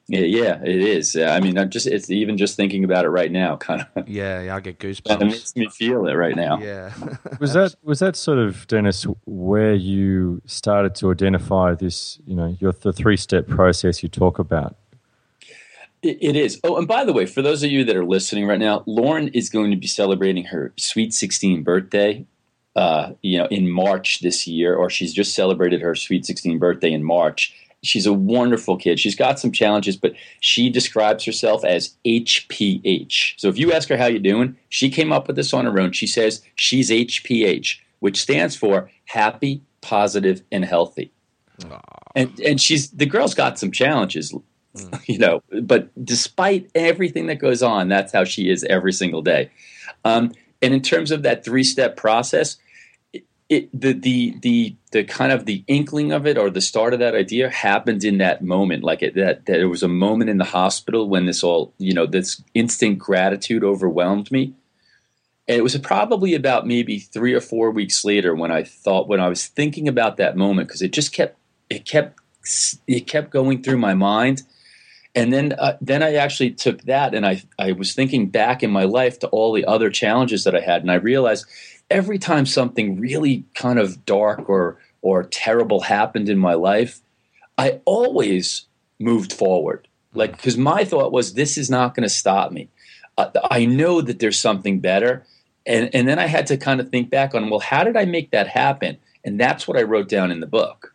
yeah, 0.07 0.61
it 0.63 0.81
is. 0.81 1.15
I 1.15 1.39
mean, 1.39 1.57
I'm 1.57 1.71
just 1.71 1.87
it's 1.87 2.11
even 2.11 2.37
just 2.37 2.55
thinking 2.55 2.83
about 2.83 3.05
it 3.05 3.09
right 3.09 3.31
now, 3.31 3.57
kind 3.57 3.81
of. 3.95 4.07
Yeah, 4.07 4.41
yeah 4.41 4.55
I 4.55 4.59
get 4.59 4.77
goosebumps. 4.77 5.21
It 5.21 5.25
makes 5.25 5.55
me 5.55 5.67
feel 5.69 6.05
it 6.05 6.13
right 6.13 6.35
now. 6.35 6.59
Yeah. 6.59 6.93
was 7.39 7.53
that 7.53 7.75
was 7.81 7.99
that 7.99 8.15
sort 8.15 8.37
of 8.37 8.67
Dennis 8.67 9.07
where 9.25 9.73
you 9.73 10.41
started 10.45 10.93
to 10.95 11.11
identify 11.11 11.73
this? 11.73 12.19
You 12.27 12.35
know, 12.35 12.55
your 12.59 12.71
the 12.71 12.93
three 12.93 13.17
step 13.17 13.47
process 13.47 14.03
you 14.03 14.09
talk 14.09 14.37
about. 14.37 14.75
It, 16.03 16.19
it 16.21 16.35
is. 16.35 16.59
Oh, 16.63 16.77
and 16.77 16.87
by 16.87 17.03
the 17.03 17.13
way, 17.13 17.25
for 17.25 17.41
those 17.41 17.63
of 17.63 17.71
you 17.71 17.83
that 17.85 17.95
are 17.95 18.05
listening 18.05 18.45
right 18.45 18.59
now, 18.59 18.83
Lauren 18.85 19.29
is 19.29 19.49
going 19.49 19.71
to 19.71 19.77
be 19.77 19.87
celebrating 19.87 20.45
her 20.45 20.71
sweet 20.77 21.13
16 21.13 21.63
birthday. 21.63 22.25
Uh, 22.75 23.13
you 23.21 23.37
know, 23.37 23.45
in 23.45 23.71
March 23.71 24.19
this 24.19 24.45
year, 24.45 24.75
or 24.75 24.89
she's 24.89 25.13
just 25.13 25.33
celebrated 25.33 25.81
her 25.81 25.95
sweet 25.95 26.25
16 26.25 26.59
birthday 26.59 26.91
in 26.91 27.05
March 27.05 27.55
she's 27.85 28.05
a 28.05 28.13
wonderful 28.13 28.77
kid. 28.77 28.99
She's 28.99 29.15
got 29.15 29.39
some 29.39 29.51
challenges, 29.51 29.97
but 29.97 30.13
she 30.39 30.69
describes 30.69 31.23
herself 31.25 31.63
as 31.63 31.95
HPH. 32.05 33.33
So 33.37 33.47
if 33.47 33.57
you 33.57 33.71
ask 33.71 33.89
her 33.89 33.97
how 33.97 34.07
you 34.07 34.19
doing, 34.19 34.57
she 34.69 34.89
came 34.89 35.11
up 35.11 35.27
with 35.27 35.35
this 35.35 35.53
on 35.53 35.65
her 35.65 35.79
own. 35.79 35.91
She 35.91 36.07
says 36.07 36.41
she's 36.55 36.89
HPH, 36.89 37.77
which 37.99 38.21
stands 38.21 38.55
for 38.55 38.89
happy, 39.05 39.61
positive, 39.81 40.41
and 40.51 40.65
healthy. 40.65 41.11
Aww. 41.61 41.81
And 42.15 42.39
and 42.39 42.61
she's 42.61 42.91
the 42.91 43.05
girl's 43.05 43.33
got 43.33 43.59
some 43.59 43.71
challenges, 43.71 44.33
mm. 44.75 45.07
you 45.07 45.17
know, 45.17 45.41
but 45.61 45.89
despite 46.03 46.69
everything 46.75 47.27
that 47.27 47.35
goes 47.35 47.63
on, 47.63 47.87
that's 47.87 48.11
how 48.11 48.23
she 48.23 48.49
is 48.49 48.63
every 48.65 48.93
single 48.93 49.21
day. 49.21 49.49
Um, 50.03 50.33
and 50.61 50.73
in 50.73 50.81
terms 50.81 51.11
of 51.11 51.23
that 51.23 51.45
three 51.45 51.63
step 51.63 51.95
process, 51.95 52.57
it, 53.47 53.69
the 53.79 53.93
the 53.93 54.35
the 54.41 54.75
the 54.91 55.03
kind 55.03 55.31
of 55.31 55.45
the 55.45 55.63
inkling 55.67 56.11
of 56.11 56.25
it 56.25 56.37
or 56.37 56.49
the 56.49 56.61
start 56.61 56.93
of 56.93 56.99
that 56.99 57.13
idea 57.13 57.49
happened 57.49 58.03
in 58.03 58.17
that 58.17 58.43
moment. 58.43 58.83
Like 58.83 59.03
it, 59.03 59.15
that 59.15 59.45
that 59.45 59.59
it 59.59 59.65
was 59.65 59.83
a 59.83 59.87
moment 59.87 60.29
in 60.29 60.37
the 60.37 60.45
hospital 60.45 61.09
when 61.09 61.25
this 61.25 61.43
all 61.43 61.73
you 61.77 61.93
know 61.93 62.05
this 62.05 62.41
instant 62.53 62.97
gratitude 62.97 63.63
overwhelmed 63.63 64.31
me. 64.31 64.53
And 65.47 65.57
it 65.57 65.61
was 65.61 65.77
probably 65.77 66.33
about 66.33 66.65
maybe 66.65 66.97
three 66.97 67.33
or 67.33 67.41
four 67.41 67.69
weeks 67.69 68.03
later 68.03 68.33
when 68.33 68.51
i 68.51 68.63
thought 68.63 69.07
when 69.07 69.19
i 69.19 69.29
was 69.29 69.45
thinking 69.45 69.87
about 69.87 70.17
that 70.17 70.35
moment 70.35 70.67
because 70.67 70.81
it 70.81 70.91
just 70.91 71.13
kept 71.13 71.37
it 71.69 71.85
kept 71.85 72.19
it 72.87 73.07
kept 73.07 73.31
going 73.31 73.61
through 73.61 73.77
my 73.77 73.93
mind. 73.93 74.43
And 75.13 75.31
then 75.31 75.53
uh, 75.53 75.77
then 75.79 76.03
I 76.03 76.15
actually 76.15 76.51
took 76.51 76.81
that 76.83 77.15
and 77.15 77.25
I 77.25 77.41
I 77.57 77.71
was 77.71 77.93
thinking 77.93 78.29
back 78.29 78.63
in 78.63 78.69
my 78.69 78.83
life 78.83 79.19
to 79.19 79.27
all 79.27 79.53
the 79.53 79.65
other 79.65 79.89
challenges 79.89 80.43
that 80.43 80.55
I 80.55 80.59
had. 80.59 80.81
And 80.81 80.91
I 80.91 80.95
realized 80.95 81.45
every 81.89 82.17
time 82.17 82.45
something 82.45 82.99
really 82.99 83.45
kind 83.53 83.79
of 83.79 84.05
dark 84.05 84.49
or 84.49 84.77
or 85.01 85.23
terrible 85.23 85.81
happened 85.81 86.29
in 86.29 86.37
my 86.37 86.55
life, 86.55 86.99
I 87.57 87.81
always 87.85 88.65
moved 88.99 89.31
forward. 89.31 89.87
Like 90.13 90.31
because 90.31 90.57
my 90.57 90.83
thought 90.83 91.11
was 91.11 91.33
this 91.33 91.57
is 91.57 91.69
not 91.69 91.93
going 91.93 92.03
to 92.03 92.09
stop 92.09 92.51
me. 92.51 92.69
Uh, 93.17 93.29
I 93.51 93.65
know 93.65 94.01
that 94.01 94.19
there's 94.19 94.39
something 94.39 94.79
better, 94.79 95.25
and 95.65 95.89
and 95.93 96.07
then 96.07 96.19
I 96.19 96.27
had 96.27 96.47
to 96.47 96.57
kind 96.57 96.79
of 96.79 96.89
think 96.89 97.09
back 97.09 97.35
on 97.35 97.49
well, 97.49 97.59
how 97.59 97.83
did 97.83 97.97
I 97.97 98.05
make 98.05 98.31
that 98.31 98.47
happen? 98.47 98.97
And 99.23 99.39
that's 99.39 99.67
what 99.67 99.77
I 99.77 99.83
wrote 99.83 100.07
down 100.07 100.31
in 100.31 100.39
the 100.39 100.47
book 100.47 100.94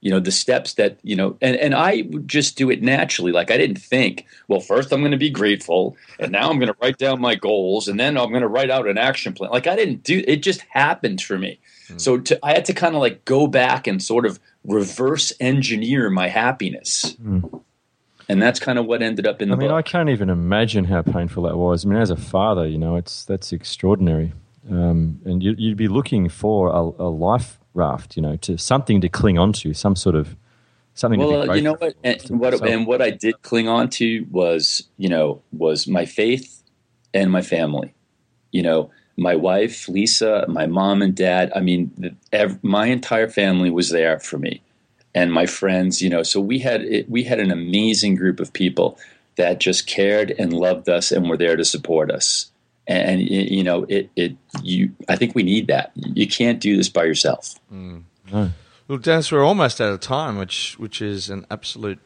you 0.00 0.10
know 0.10 0.20
the 0.20 0.30
steps 0.30 0.74
that 0.74 0.98
you 1.02 1.16
know 1.16 1.36
and 1.40 1.56
and 1.56 1.74
i 1.74 2.04
would 2.10 2.28
just 2.28 2.56
do 2.56 2.70
it 2.70 2.82
naturally 2.82 3.32
like 3.32 3.50
i 3.50 3.56
didn't 3.56 3.78
think 3.78 4.26
well 4.46 4.60
first 4.60 4.92
i'm 4.92 5.00
going 5.00 5.12
to 5.12 5.18
be 5.18 5.30
grateful 5.30 5.96
and 6.20 6.32
now 6.32 6.48
i'm 6.48 6.58
going 6.58 6.72
to 6.72 6.76
write 6.80 6.98
down 6.98 7.20
my 7.20 7.34
goals 7.34 7.88
and 7.88 7.98
then 7.98 8.16
i'm 8.16 8.30
going 8.30 8.42
to 8.42 8.48
write 8.48 8.70
out 8.70 8.86
an 8.86 8.98
action 8.98 9.32
plan 9.32 9.50
like 9.50 9.66
i 9.66 9.74
didn't 9.74 10.02
do 10.02 10.22
it 10.26 10.36
just 10.36 10.60
happened 10.70 11.20
for 11.20 11.38
me 11.38 11.58
mm. 11.88 12.00
so 12.00 12.18
to, 12.18 12.38
i 12.44 12.52
had 12.52 12.64
to 12.64 12.72
kind 12.72 12.94
of 12.94 13.00
like 13.00 13.24
go 13.24 13.46
back 13.46 13.86
and 13.86 14.02
sort 14.02 14.24
of 14.24 14.38
reverse 14.64 15.32
engineer 15.40 16.10
my 16.10 16.28
happiness 16.28 17.16
mm. 17.22 17.62
and 18.28 18.40
that's 18.40 18.60
kind 18.60 18.78
of 18.78 18.86
what 18.86 19.02
ended 19.02 19.26
up 19.26 19.42
in 19.42 19.48
the 19.48 19.56
i 19.56 19.58
mean 19.58 19.68
book. 19.68 19.78
i 19.78 19.82
can't 19.82 20.10
even 20.10 20.30
imagine 20.30 20.84
how 20.84 21.02
painful 21.02 21.42
that 21.42 21.56
was 21.56 21.84
i 21.84 21.88
mean 21.88 21.98
as 21.98 22.10
a 22.10 22.16
father 22.16 22.66
you 22.66 22.78
know 22.78 22.96
it's 22.96 23.24
that's 23.24 23.52
extraordinary 23.52 24.32
um, 24.70 25.20
and 25.24 25.42
you, 25.42 25.70
would 25.70 25.78
be 25.78 25.88
looking 25.88 26.28
for 26.28 26.68
a, 26.68 27.02
a 27.02 27.08
life 27.08 27.58
raft, 27.78 28.16
you 28.16 28.22
know, 28.22 28.36
to 28.36 28.58
something 28.58 29.00
to 29.00 29.08
cling 29.08 29.38
on 29.38 29.52
to, 29.54 29.72
some 29.72 29.96
sort 29.96 30.14
of 30.14 30.36
something. 30.94 31.20
Well, 31.20 31.50
uh, 31.50 31.54
you 31.54 31.62
know 31.62 31.74
what, 31.74 31.94
and 32.04 32.20
what, 32.28 32.58
so, 32.58 32.64
and 32.64 32.86
what 32.86 33.00
I 33.00 33.10
did 33.10 33.40
cling 33.42 33.68
on 33.68 33.88
to 33.90 34.26
was, 34.30 34.88
you 34.98 35.08
know, 35.08 35.40
was 35.52 35.86
my 35.86 36.04
faith 36.04 36.62
and 37.14 37.30
my 37.30 37.40
family. 37.40 37.94
You 38.50 38.62
know, 38.62 38.90
my 39.16 39.36
wife 39.36 39.88
Lisa, 39.88 40.44
my 40.48 40.66
mom 40.66 41.00
and 41.00 41.14
dad. 41.14 41.52
I 41.54 41.60
mean, 41.60 41.90
the, 41.96 42.14
ev- 42.32 42.62
my 42.62 42.86
entire 42.86 43.28
family 43.28 43.70
was 43.70 43.90
there 43.90 44.18
for 44.18 44.38
me, 44.38 44.60
and 45.14 45.32
my 45.32 45.46
friends. 45.46 46.02
You 46.02 46.10
know, 46.10 46.22
so 46.22 46.40
we 46.40 46.58
had 46.58 46.82
it, 46.82 47.08
we 47.08 47.24
had 47.24 47.40
an 47.40 47.50
amazing 47.50 48.16
group 48.16 48.40
of 48.40 48.52
people 48.52 48.98
that 49.36 49.60
just 49.60 49.86
cared 49.86 50.32
and 50.32 50.52
loved 50.52 50.88
us 50.88 51.12
and 51.12 51.30
were 51.30 51.36
there 51.36 51.56
to 51.56 51.64
support 51.64 52.10
us 52.10 52.50
and 52.88 53.20
you 53.20 53.62
know 53.62 53.84
it 53.88 54.10
it 54.16 54.36
you 54.62 54.90
i 55.08 55.14
think 55.14 55.34
we 55.34 55.42
need 55.42 55.66
that 55.66 55.92
you 55.94 56.26
can't 56.26 56.58
do 56.60 56.76
this 56.76 56.88
by 56.88 57.04
yourself 57.04 57.54
mm. 57.72 58.02
no. 58.32 58.50
well 58.88 58.98
dennis 58.98 59.30
we're 59.30 59.44
almost 59.44 59.80
out 59.80 59.92
of 59.92 60.00
time 60.00 60.38
which 60.38 60.76
which 60.78 61.00
is 61.00 61.30
an 61.30 61.46
absolute 61.50 61.98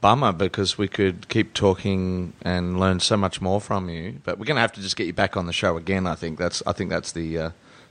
bummer 0.00 0.32
because 0.32 0.76
we 0.76 0.86
could 0.86 1.28
keep 1.28 1.54
talking 1.54 2.32
and 2.42 2.78
learn 2.78 3.00
so 3.00 3.16
much 3.16 3.40
more 3.40 3.60
from 3.60 3.88
you 3.88 4.20
but 4.24 4.38
we're 4.38 4.44
going 4.44 4.56
to 4.56 4.60
have 4.60 4.72
to 4.72 4.82
just 4.82 4.96
get 4.96 5.06
you 5.06 5.12
back 5.12 5.36
on 5.36 5.46
the 5.46 5.52
show 5.52 5.76
again 5.76 6.06
i 6.06 6.14
think 6.14 6.38
that's 6.38 6.62
i 6.66 6.72
think 6.72 6.90
that's 6.90 7.12
the 7.12 7.38
uh, 7.38 7.50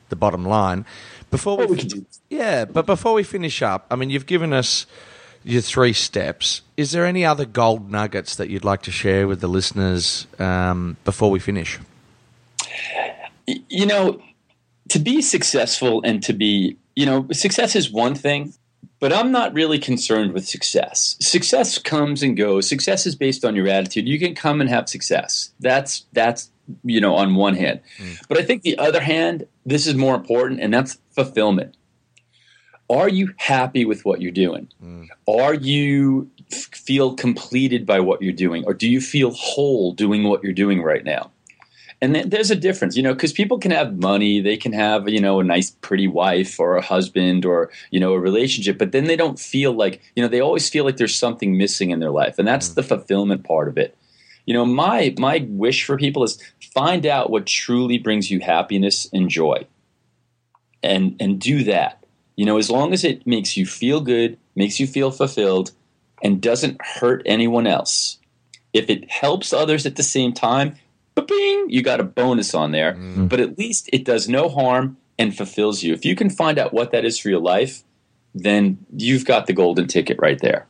the 0.09 0.15
bottom 0.15 0.45
line 0.45 0.85
before 1.31 1.57
we, 1.57 1.65
we 1.65 2.05
yeah 2.29 2.65
but 2.65 2.85
before 2.85 3.13
we 3.13 3.23
finish 3.23 3.61
up 3.61 3.87
i 3.89 3.95
mean 3.95 4.09
you've 4.09 4.27
given 4.27 4.53
us 4.53 4.85
your 5.45 5.61
three 5.61 5.91
steps. 5.91 6.61
Is 6.77 6.91
there 6.91 7.05
any 7.05 7.25
other 7.25 7.43
gold 7.43 7.91
nuggets 7.91 8.37
that 8.37 8.49
you'd 8.49 8.63
like 8.63 8.81
to 8.83 8.91
share 8.91 9.27
with 9.27 9.41
the 9.41 9.49
listeners 9.49 10.25
um, 10.39 10.95
before 11.03 11.29
we 11.29 11.39
finish? 11.39 11.79
You 13.47 13.85
know, 13.85 14.21
to 14.89 14.99
be 14.99 15.21
successful 15.21 16.01
and 16.03 16.21
to 16.23 16.33
be, 16.33 16.77
you 16.95 17.05
know, 17.05 17.27
success 17.31 17.75
is 17.75 17.91
one 17.91 18.15
thing, 18.15 18.53
but 18.99 19.11
I'm 19.11 19.31
not 19.31 19.53
really 19.53 19.79
concerned 19.79 20.33
with 20.33 20.47
success. 20.47 21.17
Success 21.19 21.77
comes 21.77 22.23
and 22.23 22.37
goes. 22.37 22.67
Success 22.67 23.05
is 23.05 23.15
based 23.15 23.43
on 23.43 23.55
your 23.55 23.67
attitude. 23.67 24.07
You 24.07 24.19
can 24.19 24.35
come 24.35 24.61
and 24.61 24.69
have 24.69 24.87
success. 24.87 25.51
That's 25.59 26.05
that's 26.13 26.51
you 26.83 27.01
know 27.01 27.15
on 27.15 27.35
one 27.35 27.55
hand. 27.55 27.81
Mm. 27.97 28.25
But 28.29 28.37
I 28.37 28.43
think 28.43 28.61
the 28.61 28.77
other 28.77 29.01
hand, 29.01 29.47
this 29.65 29.87
is 29.87 29.95
more 29.95 30.15
important 30.15 30.61
and 30.61 30.73
that's 30.73 30.97
fulfillment. 31.11 31.75
Are 32.89 33.09
you 33.09 33.33
happy 33.37 33.85
with 33.85 34.05
what 34.05 34.21
you're 34.21 34.31
doing? 34.31 34.69
Mm. 34.81 35.07
Are 35.27 35.53
you 35.53 36.29
f- 36.51 36.69
feel 36.73 37.15
completed 37.15 37.85
by 37.85 37.99
what 37.99 38.21
you're 38.21 38.31
doing 38.31 38.63
or 38.65 38.73
do 38.73 38.87
you 38.87 39.01
feel 39.01 39.31
whole 39.31 39.93
doing 39.93 40.23
what 40.23 40.43
you're 40.43 40.53
doing 40.53 40.81
right 40.81 41.03
now? 41.03 41.31
And 42.03 42.15
there's 42.29 42.51
a 42.51 42.55
difference, 42.57 42.97
you 42.97 43.01
know, 43.01 43.13
because 43.13 43.31
people 43.31 43.57
can 43.57 43.71
have 43.71 43.97
money, 43.97 44.41
they 44.41 44.57
can 44.57 44.73
have, 44.73 45.07
you 45.07 45.21
know, 45.21 45.39
a 45.39 45.43
nice, 45.43 45.71
pretty 45.71 46.05
wife 46.05 46.59
or 46.59 46.75
a 46.75 46.81
husband 46.81 47.45
or, 47.45 47.71
you 47.91 47.99
know, 48.01 48.11
a 48.11 48.19
relationship, 48.19 48.77
but 48.77 48.91
then 48.91 49.05
they 49.05 49.15
don't 49.15 49.39
feel 49.39 49.71
like, 49.71 50.01
you 50.13 50.21
know, 50.21 50.27
they 50.27 50.41
always 50.41 50.69
feel 50.69 50.83
like 50.83 50.97
there's 50.97 51.15
something 51.15 51.57
missing 51.57 51.91
in 51.91 52.01
their 52.01 52.11
life. 52.11 52.37
And 52.37 52.45
that's 52.45 52.67
mm. 52.67 52.75
the 52.75 52.83
fulfillment 52.83 53.45
part 53.45 53.69
of 53.69 53.77
it. 53.77 53.97
You 54.45 54.53
know, 54.53 54.65
my 54.65 55.15
my 55.17 55.47
wish 55.47 55.85
for 55.85 55.97
people 55.97 56.25
is 56.25 56.37
find 56.73 57.05
out 57.05 57.29
what 57.29 57.45
truly 57.45 57.97
brings 57.97 58.29
you 58.29 58.41
happiness 58.41 59.07
and 59.13 59.29
joy. 59.29 59.65
And 60.83 61.15
and 61.21 61.39
do 61.39 61.63
that. 61.63 62.03
You 62.35 62.45
know, 62.45 62.57
as 62.57 62.69
long 62.69 62.91
as 62.91 63.05
it 63.05 63.25
makes 63.25 63.55
you 63.55 63.65
feel 63.65 64.01
good, 64.01 64.37
makes 64.57 64.77
you 64.77 64.87
feel 64.87 65.09
fulfilled, 65.09 65.71
and 66.21 66.41
doesn't 66.41 66.81
hurt 66.81 67.21
anyone 67.25 67.65
else. 67.65 68.19
If 68.73 68.89
it 68.89 69.09
helps 69.09 69.53
others 69.53 69.85
at 69.85 69.95
the 69.95 70.03
same 70.03 70.33
time, 70.33 70.75
bing, 71.21 71.69
you 71.69 71.81
got 71.81 71.99
a 71.99 72.03
bonus 72.03 72.53
on 72.53 72.71
there. 72.71 72.93
Mm. 72.93 73.29
But 73.29 73.39
at 73.39 73.57
least 73.57 73.89
it 73.93 74.03
does 74.03 74.27
no 74.27 74.49
harm 74.49 74.97
and 75.19 75.35
fulfills 75.35 75.83
you. 75.83 75.93
If 75.93 76.05
you 76.05 76.15
can 76.15 76.29
find 76.29 76.57
out 76.57 76.73
what 76.73 76.91
that 76.91 77.05
is 77.05 77.19
for 77.19 77.29
your 77.29 77.39
life, 77.39 77.83
then 78.33 78.83
you've 78.95 79.25
got 79.25 79.45
the 79.45 79.53
golden 79.53 79.87
ticket 79.87 80.17
right 80.19 80.39
there. 80.39 80.65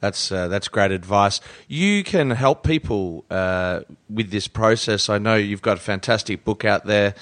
That's 0.00 0.30
uh, 0.30 0.48
that's 0.48 0.68
great 0.68 0.90
advice. 0.90 1.40
You 1.68 2.04
can 2.04 2.30
help 2.30 2.62
people 2.62 3.24
uh, 3.30 3.80
with 4.10 4.30
this 4.30 4.46
process. 4.46 5.08
I 5.08 5.18
know 5.18 5.36
you've 5.36 5.62
got 5.62 5.78
a 5.78 5.80
fantastic 5.80 6.44
book 6.44 6.64
out 6.64 6.84
there 6.84 7.14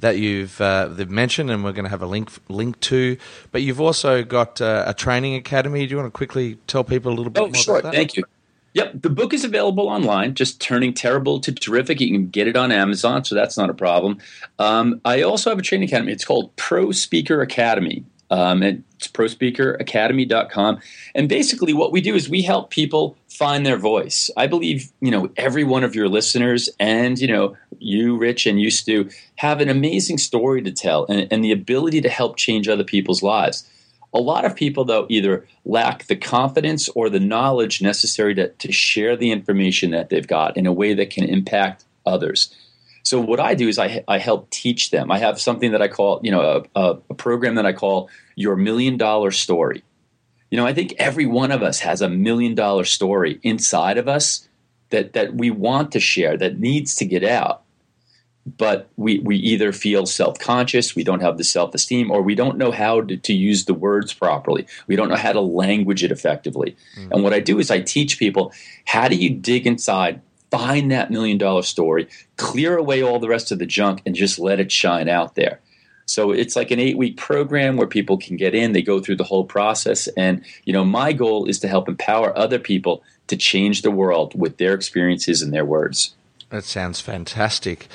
that 0.00 0.18
you've 0.18 0.60
uh, 0.60 0.88
they've 0.88 1.10
mentioned, 1.10 1.50
and 1.50 1.64
we're 1.64 1.72
going 1.72 1.84
to 1.84 1.90
have 1.90 2.02
a 2.02 2.06
link 2.06 2.30
link 2.48 2.78
to. 2.80 3.16
But 3.50 3.62
you've 3.62 3.80
also 3.80 4.22
got 4.24 4.60
uh, 4.60 4.84
a 4.86 4.94
training 4.94 5.36
academy. 5.36 5.86
Do 5.86 5.92
you 5.92 5.96
want 5.96 6.08
to 6.08 6.16
quickly 6.16 6.58
tell 6.66 6.84
people 6.84 7.12
a 7.12 7.14
little 7.14 7.32
bit 7.32 7.42
oh, 7.42 7.46
more 7.46 7.54
sure. 7.54 7.78
about 7.78 7.92
that? 7.92 7.96
Thank 7.96 8.16
you. 8.16 8.24
Yep, 8.74 9.02
the 9.02 9.10
book 9.10 9.32
is 9.32 9.44
available 9.44 9.88
online. 9.88 10.34
Just 10.34 10.60
turning 10.60 10.92
terrible 10.92 11.40
to 11.40 11.52
terrific. 11.52 12.00
You 12.00 12.10
can 12.10 12.28
get 12.28 12.46
it 12.46 12.56
on 12.56 12.70
Amazon, 12.70 13.24
so 13.24 13.34
that's 13.34 13.56
not 13.56 13.70
a 13.70 13.74
problem. 13.74 14.18
Um, 14.58 15.00
I 15.04 15.22
also 15.22 15.50
have 15.50 15.58
a 15.58 15.62
training 15.62 15.88
academy. 15.88 16.12
It's 16.12 16.24
called 16.24 16.54
Pro 16.56 16.92
Speaker 16.92 17.40
Academy. 17.40 18.04
Um, 18.30 18.62
it's 18.62 19.08
prospeakeracademy.com. 19.08 20.80
And 21.14 21.28
basically, 21.28 21.72
what 21.72 21.92
we 21.92 22.00
do 22.00 22.14
is 22.14 22.28
we 22.28 22.42
help 22.42 22.70
people 22.70 23.16
find 23.28 23.64
their 23.64 23.78
voice. 23.78 24.30
I 24.36 24.46
believe, 24.46 24.90
you 25.00 25.10
know, 25.10 25.30
every 25.36 25.64
one 25.64 25.84
of 25.84 25.94
your 25.94 26.08
listeners 26.08 26.68
and, 26.78 27.18
you 27.18 27.28
know, 27.28 27.56
you, 27.78 28.16
Rich, 28.16 28.46
and 28.46 28.60
you, 28.60 28.70
Stu, 28.70 29.08
have 29.36 29.60
an 29.60 29.68
amazing 29.68 30.18
story 30.18 30.60
to 30.62 30.72
tell 30.72 31.06
and, 31.06 31.26
and 31.32 31.42
the 31.42 31.52
ability 31.52 32.00
to 32.02 32.08
help 32.08 32.36
change 32.36 32.68
other 32.68 32.84
people's 32.84 33.22
lives. 33.22 33.68
A 34.14 34.20
lot 34.20 34.44
of 34.44 34.56
people, 34.56 34.84
though, 34.84 35.06
either 35.08 35.46
lack 35.64 36.06
the 36.06 36.16
confidence 36.16 36.88
or 36.90 37.10
the 37.10 37.20
knowledge 37.20 37.82
necessary 37.82 38.34
to, 38.36 38.48
to 38.48 38.72
share 38.72 39.16
the 39.16 39.30
information 39.30 39.90
that 39.90 40.08
they've 40.08 40.26
got 40.26 40.56
in 40.56 40.66
a 40.66 40.72
way 40.72 40.94
that 40.94 41.10
can 41.10 41.24
impact 41.24 41.84
others. 42.06 42.54
So 43.02 43.20
what 43.20 43.40
I 43.40 43.54
do 43.54 43.68
is 43.68 43.78
I, 43.78 44.04
I 44.08 44.18
help 44.18 44.50
teach 44.50 44.90
them. 44.90 45.10
I 45.10 45.18
have 45.18 45.40
something 45.40 45.72
that 45.72 45.82
I 45.82 45.88
call, 45.88 46.20
you 46.22 46.30
know, 46.30 46.64
a, 46.74 46.98
a, 47.08 47.14
program 47.14 47.54
that 47.54 47.66
I 47.66 47.72
call 47.72 48.10
your 48.34 48.56
million 48.56 48.96
dollar 48.96 49.30
story. 49.30 49.82
You 50.50 50.56
know, 50.56 50.66
I 50.66 50.74
think 50.74 50.94
every 50.98 51.26
one 51.26 51.50
of 51.50 51.62
us 51.62 51.80
has 51.80 52.02
a 52.02 52.08
million 52.08 52.54
dollar 52.54 52.84
story 52.84 53.40
inside 53.42 53.98
of 53.98 54.08
us 54.08 54.48
that 54.90 55.12
that 55.12 55.34
we 55.34 55.50
want 55.50 55.92
to 55.92 56.00
share, 56.00 56.36
that 56.38 56.58
needs 56.58 56.94
to 56.96 57.04
get 57.04 57.24
out. 57.24 57.62
But 58.56 58.88
we, 58.96 59.18
we 59.20 59.36
either 59.36 59.72
feel 59.72 60.06
self 60.06 60.38
conscious, 60.38 60.94
we 60.94 61.04
don't 61.04 61.20
have 61.20 61.38
the 61.38 61.44
self 61.44 61.74
esteem, 61.74 62.10
or 62.10 62.22
we 62.22 62.34
don't 62.34 62.58
know 62.58 62.70
how 62.70 63.02
to, 63.02 63.16
to, 63.16 63.32
use 63.32 63.66
the 63.66 63.74
words 63.74 64.12
properly. 64.14 64.66
We 64.86 64.96
don't 64.96 65.08
know 65.08 65.16
how 65.16 65.32
to 65.32 65.40
language 65.40 66.02
it 66.02 66.10
effectively. 66.12 66.76
Mm-hmm. 66.96 67.12
And 67.12 67.22
what 67.22 67.34
I 67.34 67.40
do 67.40 67.58
is 67.58 67.70
I 67.70 67.80
teach 67.80 68.18
people 68.18 68.52
how 68.86 69.08
do 69.08 69.16
you 69.16 69.30
dig 69.30 69.66
inside, 69.66 70.20
find 70.50 70.90
that 70.90 71.10
million 71.10 71.38
dollar 71.38 71.62
story, 71.62 72.08
clear 72.36 72.76
away 72.76 73.02
all 73.02 73.18
the 73.18 73.28
rest 73.28 73.52
of 73.52 73.58
the 73.58 73.66
junk, 73.66 74.02
and 74.06 74.14
just 74.14 74.38
let 74.38 74.60
it 74.60 74.72
shine 74.72 75.08
out 75.08 75.34
there. 75.34 75.60
So 76.06 76.30
it's 76.30 76.56
like 76.56 76.70
an 76.70 76.80
eight 76.80 76.96
week 76.96 77.18
program 77.18 77.76
where 77.76 77.86
people 77.86 78.16
can 78.16 78.36
get 78.36 78.54
in, 78.54 78.72
they 78.72 78.80
go 78.80 78.98
through 78.98 79.16
the 79.16 79.24
whole 79.24 79.44
process. 79.44 80.08
And, 80.16 80.42
you 80.64 80.72
know, 80.72 80.84
my 80.84 81.12
goal 81.12 81.44
is 81.44 81.58
to 81.60 81.68
help 81.68 81.86
empower 81.86 82.36
other 82.36 82.58
people 82.58 83.02
to 83.26 83.36
change 83.36 83.82
the 83.82 83.90
world 83.90 84.32
with 84.34 84.56
their 84.56 84.72
experiences 84.72 85.42
and 85.42 85.52
their 85.52 85.66
words. 85.66 86.14
That 86.48 86.64
sounds 86.64 87.00
fantastic. 87.00 87.88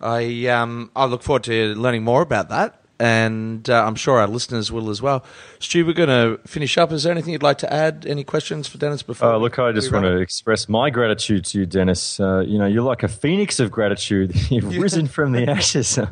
I 0.00 0.46
um, 0.46 0.90
I 0.94 1.06
look 1.06 1.22
forward 1.22 1.44
to 1.44 1.74
learning 1.74 2.04
more 2.04 2.22
about 2.22 2.48
that, 2.50 2.80
and 3.00 3.68
uh, 3.68 3.84
I'm 3.84 3.94
sure 3.94 4.18
our 4.18 4.26
listeners 4.26 4.72
will 4.72 4.90
as 4.90 5.00
well. 5.00 5.24
Stu, 5.58 5.86
we're 5.86 5.92
going 5.92 6.08
to 6.08 6.40
finish 6.48 6.78
up. 6.78 6.92
Is 6.92 7.04
there 7.04 7.12
anything 7.12 7.32
you'd 7.32 7.42
like 7.42 7.58
to 7.58 7.72
add? 7.72 8.06
Any 8.06 8.24
questions 8.24 8.68
for 8.68 8.78
Dennis 8.78 9.02
before? 9.02 9.34
Uh, 9.34 9.38
look, 9.38 9.58
I 9.58 9.72
just 9.72 9.92
want 9.92 10.04
to 10.04 10.16
express 10.16 10.68
my 10.68 10.90
gratitude 10.90 11.44
to 11.46 11.60
you, 11.60 11.66
Dennis. 11.66 12.20
Uh, 12.20 12.40
you 12.40 12.58
know, 12.58 12.66
you're 12.66 12.82
like 12.82 13.02
a 13.02 13.08
phoenix 13.08 13.60
of 13.60 13.70
gratitude. 13.70 14.34
You've 14.50 14.72
yeah. 14.72 14.80
risen 14.80 15.06
from 15.06 15.32
the 15.32 15.48
ashes. 15.48 15.98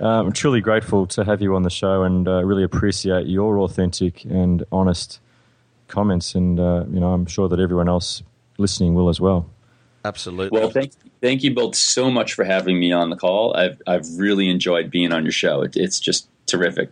Uh, 0.00 0.06
I'm 0.06 0.32
truly 0.32 0.60
grateful 0.60 1.08
to 1.08 1.24
have 1.24 1.42
you 1.42 1.56
on 1.56 1.64
the 1.64 1.70
show, 1.70 2.04
and 2.04 2.28
uh, 2.28 2.44
really 2.44 2.62
appreciate 2.62 3.26
your 3.26 3.58
authentic 3.58 4.24
and 4.24 4.62
honest 4.70 5.18
comments. 5.88 6.36
And 6.36 6.60
uh, 6.60 6.84
you 6.88 7.00
know, 7.00 7.12
I'm 7.12 7.26
sure 7.26 7.48
that 7.48 7.58
everyone 7.58 7.88
else 7.88 8.22
listening 8.58 8.94
will 8.94 9.08
as 9.08 9.20
well. 9.20 9.50
Absolutely. 10.08 10.58
Well, 10.58 10.70
thank 10.70 10.92
thank 11.20 11.42
you 11.42 11.54
both 11.54 11.76
so 11.76 12.10
much 12.10 12.32
for 12.32 12.42
having 12.42 12.80
me 12.80 12.92
on 12.92 13.10
the 13.10 13.16
call. 13.16 13.54
I've 13.54 13.80
I've 13.86 14.06
really 14.16 14.48
enjoyed 14.48 14.90
being 14.90 15.12
on 15.12 15.22
your 15.22 15.32
show. 15.32 15.60
It, 15.60 15.76
it's 15.76 16.00
just 16.00 16.28
terrific. 16.46 16.90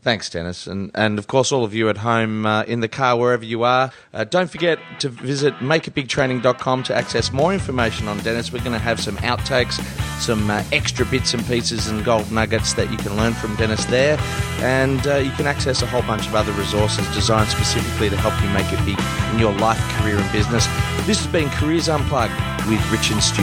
Thanks, 0.00 0.30
Dennis. 0.30 0.68
And, 0.68 0.92
and 0.94 1.18
of 1.18 1.26
course, 1.26 1.50
all 1.50 1.64
of 1.64 1.74
you 1.74 1.88
at 1.88 1.98
home, 1.98 2.46
uh, 2.46 2.62
in 2.62 2.80
the 2.80 2.88
car, 2.88 3.16
wherever 3.16 3.44
you 3.44 3.64
are, 3.64 3.90
uh, 4.14 4.24
don't 4.24 4.48
forget 4.48 4.78
to 5.00 5.08
visit 5.08 5.54
makeitbigtraining.com 5.54 6.84
to 6.84 6.94
access 6.94 7.32
more 7.32 7.52
information 7.52 8.06
on 8.06 8.18
Dennis. 8.20 8.52
We're 8.52 8.60
going 8.60 8.72
to 8.72 8.78
have 8.78 9.00
some 9.00 9.16
outtakes, 9.18 9.80
some 10.20 10.48
uh, 10.50 10.62
extra 10.70 11.04
bits 11.04 11.34
and 11.34 11.44
pieces 11.46 11.88
and 11.88 12.04
gold 12.04 12.30
nuggets 12.30 12.74
that 12.74 12.92
you 12.92 12.96
can 12.96 13.16
learn 13.16 13.34
from 13.34 13.56
Dennis 13.56 13.84
there. 13.86 14.16
And 14.60 15.04
uh, 15.06 15.16
you 15.16 15.32
can 15.32 15.46
access 15.46 15.82
a 15.82 15.86
whole 15.86 16.02
bunch 16.02 16.28
of 16.28 16.34
other 16.36 16.52
resources 16.52 17.06
designed 17.12 17.48
specifically 17.48 18.08
to 18.08 18.16
help 18.16 18.40
you 18.40 18.48
make 18.50 18.72
it 18.72 18.84
big 18.86 18.98
in 19.32 19.40
your 19.40 19.52
life, 19.58 19.80
career, 19.98 20.16
and 20.16 20.32
business. 20.32 20.66
This 21.06 21.18
has 21.18 21.26
been 21.26 21.50
Careers 21.50 21.88
Unplugged 21.88 22.34
with 22.68 22.80
Rich 22.92 23.10
and 23.10 23.22
Stu. 23.22 23.42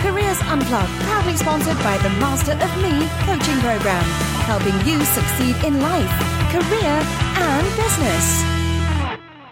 Careers 0.00 0.40
Unplugged, 0.48 0.90
proudly 1.02 1.36
sponsored 1.36 1.76
by 1.78 1.98
the 1.98 2.08
Master 2.16 2.52
of 2.52 2.70
Me 2.80 3.06
coaching 3.28 3.60
program, 3.60 4.04
helping 4.50 4.74
you 4.84 4.98
succeed 5.04 5.54
in 5.64 5.80
life, 5.80 6.10
career, 6.50 6.96
and 7.38 7.76
business. 7.76 8.59